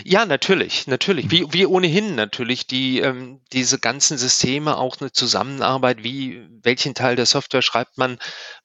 Ja, 0.04 0.26
natürlich, 0.26 0.86
natürlich. 0.86 1.30
Wie, 1.30 1.46
wie 1.52 1.64
ohnehin 1.64 2.14
natürlich 2.14 2.66
die 2.66 3.00
ähm, 3.00 3.40
diese 3.52 3.78
ganzen 3.78 4.18
Systeme 4.18 4.76
auch 4.76 5.00
eine 5.00 5.12
Zusammenarbeit, 5.12 6.04
wie 6.04 6.46
welchen 6.62 6.94
Teil 6.94 7.16
der 7.16 7.24
Software 7.24 7.62
schreibt 7.62 7.96
man 7.96 8.18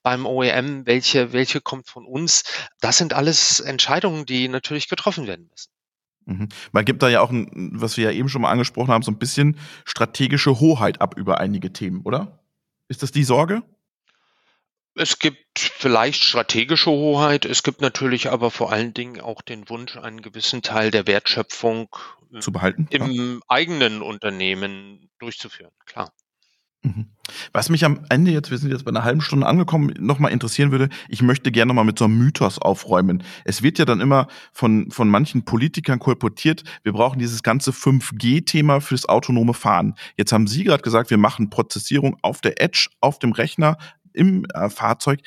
beim 0.04 0.26
OEM, 0.26 0.86
welche 0.86 1.32
welche 1.32 1.62
kommt 1.62 1.88
von 1.88 2.06
uns. 2.06 2.44
Das 2.82 2.98
sind 2.98 3.14
alles 3.14 3.62
Entscheidungen, 3.62 4.26
die 4.26 4.50
natürlich 4.50 4.90
getroffen 4.90 5.26
werden 5.26 5.48
müssen. 5.50 5.72
Mhm. 6.26 6.50
Man 6.74 6.84
gibt 6.84 7.02
da 7.02 7.08
ja 7.08 7.22
auch, 7.22 7.30
ein, 7.30 7.72
was 7.74 7.98
wir 7.98 8.06
ja 8.06 8.12
eben 8.12 8.28
schon 8.30 8.42
mal 8.42 8.52
angesprochen 8.52 8.92
haben, 8.92 9.04
so 9.04 9.12
ein 9.12 9.20
bisschen 9.20 9.58
strategische 9.86 10.60
Hoheit 10.60 11.00
ab 11.00 11.16
über 11.18 11.40
einige 11.40 11.72
Themen, 11.72 12.02
oder? 12.02 12.44
Ist 12.88 13.04
das 13.04 13.12
die 13.12 13.24
Sorge? 13.24 13.64
Es 14.98 15.20
gibt 15.20 15.60
vielleicht 15.60 16.24
strategische 16.24 16.90
Hoheit, 16.90 17.44
es 17.44 17.64
gibt 17.64 17.82
natürlich 17.82 18.32
aber 18.32 18.50
vor 18.50 18.72
allen 18.72 18.94
Dingen 18.94 19.20
auch 19.20 19.42
den 19.42 19.70
Wunsch, 19.70 19.98
einen 19.98 20.22
gewissen 20.22 20.62
Teil 20.62 20.90
der 20.90 21.06
Wertschöpfung 21.06 21.90
äh, 22.34 22.40
zu 22.40 22.54
behalten 22.54 22.88
im 22.92 23.12
ja. 23.12 23.40
eigenen 23.50 24.02
Unternehmen 24.02 25.10
durchzuführen, 25.20 25.72
klar. 25.86 26.14
Mhm. 26.86 27.08
Was 27.52 27.70
mich 27.70 27.84
am 27.84 28.06
Ende 28.10 28.32
jetzt, 28.32 28.52
wir 28.52 28.58
sind 28.58 28.72
jetzt 28.72 28.86
bei 28.86 28.90
einer 28.90 29.04
halben 29.04 29.20
Stunde 29.20 29.48
angekommen, 29.48 29.94
nochmal 30.00 30.32
interessieren 30.32 30.72
würde, 30.72 30.90
ich 31.10 31.22
möchte 31.22 31.52
gerne 31.52 31.70
nochmal 31.70 31.84
mit 31.84 31.98
so 31.98 32.06
einem 32.06 32.18
Mythos 32.18 32.60
aufräumen. 32.60 33.24
Es 33.44 33.64
wird 33.64 33.80
ja 33.80 33.86
dann 33.86 34.00
immer 34.00 34.28
von, 34.54 34.92
von 34.92 35.10
manchen 35.10 35.44
Politikern 35.44 36.00
kolportiert, 36.00 36.64
wir 36.84 36.94
brauchen 36.94 37.20
dieses 37.20 37.44
ganze 37.44 37.72
5G-Thema 37.72 38.80
fürs 38.80 39.10
autonome 39.10 39.56
Fahren. 39.56 39.96
Jetzt 40.16 40.32
haben 40.32 40.48
Sie 40.48 40.64
gerade 40.64 40.84
gesagt, 40.84 41.10
wir 41.10 41.18
machen 41.18 41.50
Prozessierung 41.50 42.18
auf 42.22 42.40
der 42.40 42.62
Edge, 42.62 42.90
auf 43.02 43.20
dem 43.20 43.32
Rechner, 43.32 43.78
im 44.16 44.46
äh, 44.54 44.70
Fahrzeug. 44.70 45.22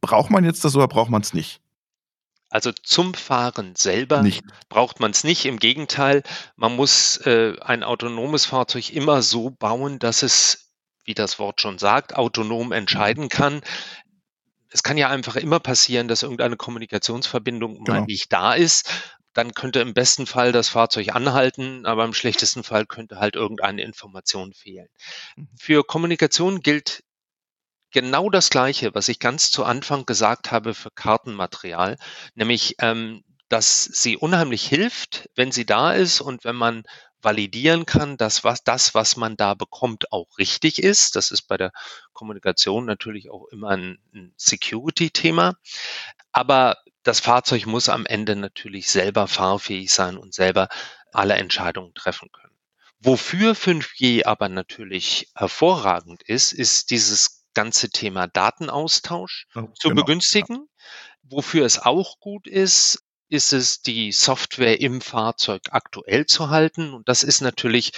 Braucht 0.00 0.30
man 0.30 0.44
jetzt 0.44 0.64
das 0.64 0.74
oder 0.74 0.88
braucht 0.88 1.10
man 1.10 1.22
es 1.22 1.32
nicht? 1.32 1.60
Also 2.52 2.70
zum 2.70 3.14
Fahren 3.14 3.74
selber 3.76 4.22
nicht. 4.22 4.44
braucht 4.68 5.00
man 5.00 5.12
es 5.12 5.24
nicht. 5.24 5.46
Im 5.46 5.58
Gegenteil, 5.58 6.22
man 6.54 6.76
muss 6.76 7.16
äh, 7.24 7.56
ein 7.60 7.82
autonomes 7.82 8.44
Fahrzeug 8.44 8.90
immer 8.92 9.22
so 9.22 9.50
bauen, 9.50 9.98
dass 9.98 10.22
es, 10.22 10.70
wie 11.04 11.14
das 11.14 11.38
Wort 11.38 11.62
schon 11.62 11.78
sagt, 11.78 12.14
autonom 12.14 12.72
entscheiden 12.72 13.30
kann. 13.30 13.62
Es 14.68 14.82
kann 14.82 14.98
ja 14.98 15.08
einfach 15.08 15.36
immer 15.36 15.60
passieren, 15.60 16.08
dass 16.08 16.22
irgendeine 16.22 16.56
Kommunikationsverbindung 16.56 17.84
genau. 17.84 18.00
mal 18.00 18.04
nicht 18.04 18.30
da 18.30 18.52
ist. 18.52 18.90
Dann 19.32 19.54
könnte 19.54 19.80
im 19.80 19.94
besten 19.94 20.26
Fall 20.26 20.52
das 20.52 20.68
Fahrzeug 20.68 21.14
anhalten, 21.14 21.86
aber 21.86 22.04
im 22.04 22.12
schlechtesten 22.12 22.64
Fall 22.64 22.84
könnte 22.84 23.18
halt 23.18 23.34
irgendeine 23.34 23.80
Information 23.80 24.52
fehlen. 24.52 24.88
Mhm. 25.36 25.48
Für 25.58 25.84
Kommunikation 25.84 26.60
gilt 26.60 27.02
genau 27.92 28.30
das 28.30 28.50
Gleiche, 28.50 28.94
was 28.94 29.08
ich 29.08 29.18
ganz 29.18 29.50
zu 29.50 29.64
Anfang 29.64 30.06
gesagt 30.06 30.50
habe 30.50 30.74
für 30.74 30.90
Kartenmaterial, 30.90 31.96
nämlich, 32.34 32.76
ähm, 32.80 33.22
dass 33.48 33.84
sie 33.84 34.16
unheimlich 34.16 34.66
hilft, 34.66 35.28
wenn 35.34 35.52
sie 35.52 35.66
da 35.66 35.92
ist 35.92 36.20
und 36.20 36.44
wenn 36.44 36.56
man 36.56 36.84
validieren 37.22 37.86
kann, 37.86 38.16
dass 38.16 38.44
was, 38.44 38.64
das, 38.64 38.94
was 38.94 39.16
man 39.16 39.36
da 39.36 39.54
bekommt, 39.54 40.12
auch 40.12 40.38
richtig 40.38 40.82
ist. 40.82 41.16
Das 41.16 41.30
ist 41.30 41.42
bei 41.42 41.56
der 41.56 41.72
Kommunikation 42.12 42.84
natürlich 42.84 43.30
auch 43.30 43.46
immer 43.48 43.68
ein, 43.70 43.98
ein 44.12 44.34
Security-Thema. 44.36 45.54
Aber 46.32 46.78
das 47.02 47.20
Fahrzeug 47.20 47.66
muss 47.66 47.88
am 47.88 48.06
Ende 48.06 48.36
natürlich 48.36 48.88
selber 48.88 49.28
fahrfähig 49.28 49.92
sein 49.92 50.16
und 50.16 50.34
selber 50.34 50.68
alle 51.12 51.34
Entscheidungen 51.34 51.94
treffen 51.94 52.30
können. 52.32 52.56
Wofür 52.98 53.54
5G 53.54 54.24
aber 54.24 54.48
natürlich 54.48 55.30
hervorragend 55.34 56.22
ist, 56.22 56.52
ist 56.52 56.90
dieses 56.90 57.41
ganze 57.54 57.90
Thema 57.90 58.26
Datenaustausch 58.26 59.46
oh, 59.54 59.68
zu 59.78 59.88
genau. 59.88 60.02
begünstigen. 60.02 60.68
Wofür 61.22 61.64
es 61.64 61.78
auch 61.78 62.18
gut 62.20 62.46
ist, 62.46 63.02
ist 63.28 63.52
es, 63.52 63.80
die 63.80 64.12
Software 64.12 64.80
im 64.80 65.00
Fahrzeug 65.00 65.62
aktuell 65.70 66.26
zu 66.26 66.50
halten. 66.50 66.92
Und 66.92 67.08
das 67.08 67.22
ist 67.22 67.40
natürlich 67.40 67.92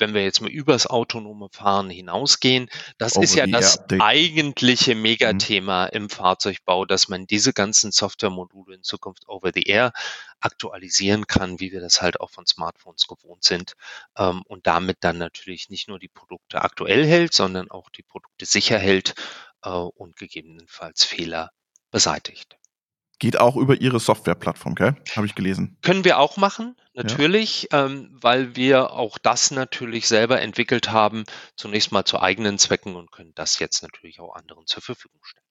wenn 0.00 0.14
wir 0.14 0.22
jetzt 0.22 0.40
mal 0.40 0.50
übers 0.50 0.86
autonome 0.86 1.48
Fahren 1.50 1.90
hinausgehen, 1.90 2.68
das 2.98 3.16
Over 3.16 3.24
ist 3.24 3.34
ja 3.34 3.46
das 3.46 3.78
Update. 3.78 4.00
eigentliche 4.00 4.94
mhm. 4.94 5.02
Megathema 5.02 5.84
mhm. 5.84 5.90
im 5.92 6.10
Fahrzeugbau, 6.10 6.84
dass 6.84 7.08
man 7.08 7.26
diese 7.26 7.52
ganzen 7.52 7.92
Softwaremodule 7.92 8.76
in 8.76 8.82
Zukunft 8.82 9.28
over 9.28 9.50
the 9.54 9.62
air 9.62 9.92
aktualisieren 10.40 11.26
kann, 11.26 11.60
wie 11.60 11.72
wir 11.72 11.80
das 11.80 12.00
halt 12.02 12.20
auch 12.20 12.30
von 12.30 12.46
Smartphones 12.46 13.06
gewohnt 13.06 13.44
sind 13.44 13.74
ähm, 14.16 14.42
und 14.46 14.66
damit 14.66 14.98
dann 15.00 15.18
natürlich 15.18 15.68
nicht 15.68 15.88
nur 15.88 15.98
die 15.98 16.08
Produkte 16.08 16.62
aktuell 16.62 17.06
hält, 17.06 17.34
sondern 17.34 17.70
auch 17.70 17.90
die 17.90 18.02
Produkte 18.02 18.46
sicher 18.46 18.78
hält 18.78 19.14
äh, 19.62 19.68
und 19.68 20.16
gegebenenfalls 20.16 21.04
Fehler 21.04 21.50
beseitigt. 21.90 22.59
Geht 23.20 23.38
auch 23.38 23.56
über 23.56 23.80
Ihre 23.80 24.00
Softwareplattform, 24.00 24.74
gell? 24.74 24.96
Habe 25.14 25.26
ich 25.26 25.34
gelesen. 25.34 25.76
Können 25.82 26.04
wir 26.04 26.18
auch 26.18 26.38
machen, 26.38 26.74
natürlich, 26.94 27.68
ja. 27.70 27.84
ähm, 27.84 28.08
weil 28.12 28.56
wir 28.56 28.92
auch 28.92 29.18
das 29.18 29.50
natürlich 29.50 30.08
selber 30.08 30.40
entwickelt 30.40 30.90
haben, 30.90 31.24
zunächst 31.54 31.92
mal 31.92 32.06
zu 32.06 32.18
eigenen 32.20 32.58
Zwecken 32.58 32.96
und 32.96 33.12
können 33.12 33.32
das 33.34 33.58
jetzt 33.58 33.82
natürlich 33.82 34.20
auch 34.20 34.34
anderen 34.34 34.66
zur 34.66 34.82
Verfügung 34.82 35.20
stellen. 35.22 35.46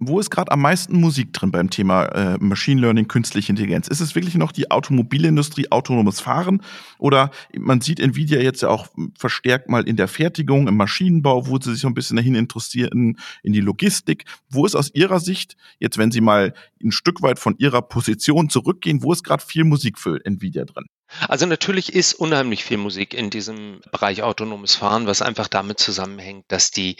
Wo 0.00 0.18
ist 0.18 0.30
gerade 0.30 0.50
am 0.50 0.62
meisten 0.62 0.98
Musik 0.98 1.34
drin 1.34 1.52
beim 1.52 1.68
Thema 1.68 2.06
äh, 2.06 2.38
Machine 2.40 2.80
Learning, 2.80 3.06
künstliche 3.06 3.52
Intelligenz? 3.52 3.86
Ist 3.86 4.00
es 4.00 4.14
wirklich 4.14 4.34
noch 4.34 4.50
die 4.50 4.70
Automobilindustrie, 4.70 5.70
autonomes 5.70 6.20
Fahren? 6.20 6.62
Oder 6.98 7.30
man 7.56 7.82
sieht 7.82 8.00
Nvidia 8.00 8.40
jetzt 8.40 8.62
ja 8.62 8.70
auch 8.70 8.88
verstärkt 9.16 9.68
mal 9.68 9.86
in 9.86 9.96
der 9.96 10.08
Fertigung, 10.08 10.68
im 10.68 10.76
Maschinenbau, 10.76 11.46
wo 11.46 11.60
sie 11.60 11.72
sich 11.72 11.82
so 11.82 11.88
ein 11.88 11.94
bisschen 11.94 12.16
dahin 12.16 12.34
interessieren, 12.34 13.18
in 13.42 13.52
die 13.52 13.60
Logistik. 13.60 14.24
Wo 14.48 14.64
ist 14.64 14.74
aus 14.74 14.90
Ihrer 14.94 15.20
Sicht, 15.20 15.56
jetzt 15.78 15.98
wenn 15.98 16.10
Sie 16.10 16.22
mal 16.22 16.54
ein 16.82 16.92
Stück 16.92 17.20
weit 17.20 17.38
von 17.38 17.56
Ihrer 17.58 17.82
Position 17.82 18.48
zurückgehen, 18.48 19.02
wo 19.02 19.12
ist 19.12 19.22
gerade 19.22 19.44
viel 19.44 19.64
Musik 19.64 19.98
für 19.98 20.18
Nvidia 20.24 20.64
drin? 20.64 20.86
Also 21.28 21.44
natürlich 21.44 21.92
ist 21.92 22.14
unheimlich 22.14 22.64
viel 22.64 22.78
Musik 22.78 23.14
in 23.14 23.30
diesem 23.30 23.80
Bereich 23.90 24.22
autonomes 24.22 24.76
Fahren, 24.76 25.06
was 25.06 25.22
einfach 25.22 25.48
damit 25.48 25.80
zusammenhängt, 25.80 26.44
dass 26.48 26.70
die 26.70 26.96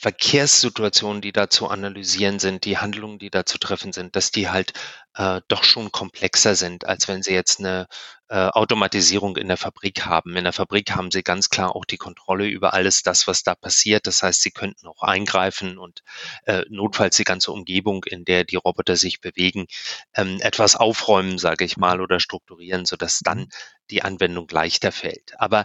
Verkehrssituationen, 0.00 1.20
die 1.20 1.32
da 1.32 1.50
zu 1.50 1.66
analysieren 1.66 2.38
sind, 2.38 2.64
die 2.64 2.78
Handlungen, 2.78 3.18
die 3.18 3.30
da 3.30 3.44
zu 3.44 3.58
treffen 3.58 3.92
sind, 3.92 4.14
dass 4.14 4.30
die 4.30 4.48
halt 4.48 4.72
äh, 5.14 5.40
doch 5.48 5.64
schon 5.64 5.90
komplexer 5.90 6.54
sind, 6.54 6.86
als 6.86 7.08
wenn 7.08 7.24
Sie 7.24 7.32
jetzt 7.32 7.58
eine 7.58 7.88
äh, 8.28 8.36
Automatisierung 8.36 9.36
in 9.36 9.48
der 9.48 9.56
Fabrik 9.56 10.06
haben. 10.06 10.36
In 10.36 10.44
der 10.44 10.52
Fabrik 10.52 10.92
haben 10.92 11.10
Sie 11.10 11.24
ganz 11.24 11.50
klar 11.50 11.74
auch 11.74 11.84
die 11.84 11.96
Kontrolle 11.96 12.46
über 12.46 12.74
alles 12.74 13.02
das, 13.02 13.26
was 13.26 13.42
da 13.42 13.56
passiert. 13.56 14.06
Das 14.06 14.22
heißt, 14.22 14.40
Sie 14.40 14.52
könnten 14.52 14.86
auch 14.86 15.02
eingreifen 15.02 15.78
und 15.78 16.04
äh, 16.44 16.62
notfalls 16.68 17.16
die 17.16 17.24
ganze 17.24 17.50
Umgebung, 17.50 18.04
in 18.04 18.24
der 18.24 18.44
die 18.44 18.54
Roboter 18.54 18.94
sich 18.94 19.20
bewegen, 19.20 19.66
ähm, 20.14 20.38
etwas 20.42 20.76
aufräumen, 20.76 21.38
sage 21.38 21.64
ich 21.64 21.76
mal, 21.76 22.00
oder 22.00 22.20
strukturieren, 22.20 22.86
sodass 22.86 23.18
dann 23.18 23.48
die 23.90 24.02
Anwendung 24.02 24.46
leichter 24.48 24.92
fällt. 24.92 25.40
Aber 25.40 25.64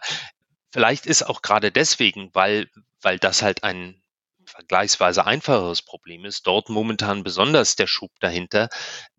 vielleicht 0.71 1.05
ist 1.05 1.21
auch 1.21 1.43
gerade 1.43 1.71
deswegen, 1.71 2.31
weil, 2.33 2.71
weil 2.99 3.19
das 3.19 3.43
halt 3.43 3.63
ein 3.63 3.99
vergleichsweise 4.53 5.25
einfacheres 5.25 5.81
Problem 5.81 6.25
ist, 6.25 6.45
dort 6.45 6.69
momentan 6.69 7.23
besonders 7.23 7.75
der 7.75 7.87
Schub 7.87 8.11
dahinter. 8.19 8.69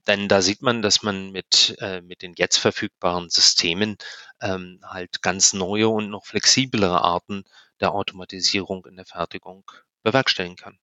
Denn 0.06 0.28
da 0.28 0.42
sieht 0.42 0.62
man, 0.62 0.80
dass 0.80 1.02
man 1.02 1.30
mit, 1.32 1.76
äh, 1.80 2.00
mit 2.02 2.22
den 2.22 2.34
jetzt 2.36 2.58
verfügbaren 2.58 3.30
Systemen 3.30 3.96
ähm, 4.40 4.80
halt 4.86 5.22
ganz 5.22 5.52
neue 5.52 5.88
und 5.88 6.10
noch 6.10 6.26
flexiblere 6.26 7.02
Arten 7.02 7.44
der 7.80 7.92
Automatisierung 7.92 8.86
in 8.86 8.96
der 8.96 9.06
Fertigung 9.06 9.64
bewerkstelligen 10.04 10.56
kann. 10.56 10.78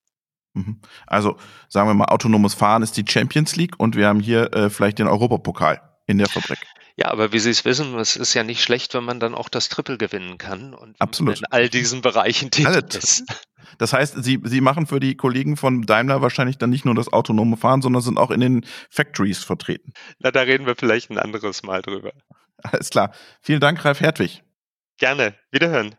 Mhm. 0.53 0.81
Also 1.07 1.37
sagen 1.69 1.87
wir 1.87 1.93
mal, 1.93 2.05
autonomes 2.05 2.53
Fahren 2.53 2.83
ist 2.83 2.97
die 2.97 3.05
Champions 3.07 3.55
League 3.55 3.79
und 3.79 3.95
wir 3.95 4.07
haben 4.07 4.19
hier 4.19 4.53
äh, 4.53 4.69
vielleicht 4.69 4.99
den 4.99 5.07
Europapokal 5.07 5.81
in 6.07 6.17
der 6.17 6.27
Fabrik. 6.27 6.59
Ja, 7.01 7.07
aber 7.07 7.33
wie 7.33 7.39
Sie 7.39 7.49
es 7.49 7.65
wissen, 7.65 7.97
es 7.97 8.15
ist 8.15 8.35
ja 8.35 8.43
nicht 8.43 8.61
schlecht, 8.61 8.93
wenn 8.93 9.03
man 9.03 9.19
dann 9.19 9.33
auch 9.33 9.49
das 9.49 9.69
Triple 9.69 9.97
gewinnen 9.97 10.37
kann 10.37 10.75
und 10.75 11.01
Absolut. 11.01 11.39
in 11.39 11.45
all 11.49 11.67
diesen 11.67 12.01
Bereichen 12.01 12.51
tätig 12.51 12.93
ist. 12.95 13.23
Das 13.79 13.93
heißt, 13.93 14.23
Sie, 14.23 14.39
Sie 14.43 14.61
machen 14.61 14.85
für 14.85 14.99
die 14.99 15.15
Kollegen 15.15 15.57
von 15.57 15.81
Daimler 15.81 16.21
wahrscheinlich 16.21 16.59
dann 16.59 16.69
nicht 16.69 16.85
nur 16.85 16.93
das 16.93 17.11
autonome 17.11 17.57
Fahren, 17.57 17.81
sondern 17.81 18.03
sind 18.03 18.19
auch 18.19 18.29
in 18.29 18.39
den 18.39 18.65
Factories 18.91 19.43
vertreten. 19.43 19.93
Na, 20.19 20.29
da 20.29 20.41
reden 20.41 20.67
wir 20.67 20.75
vielleicht 20.75 21.09
ein 21.09 21.17
anderes 21.17 21.63
Mal 21.63 21.81
drüber. 21.81 22.11
Alles 22.57 22.91
klar. 22.91 23.11
Vielen 23.41 23.61
Dank, 23.61 23.83
Ralf 23.83 24.01
Hertwig. 24.01 24.43
Gerne. 24.99 25.33
Wiederhören. 25.49 25.95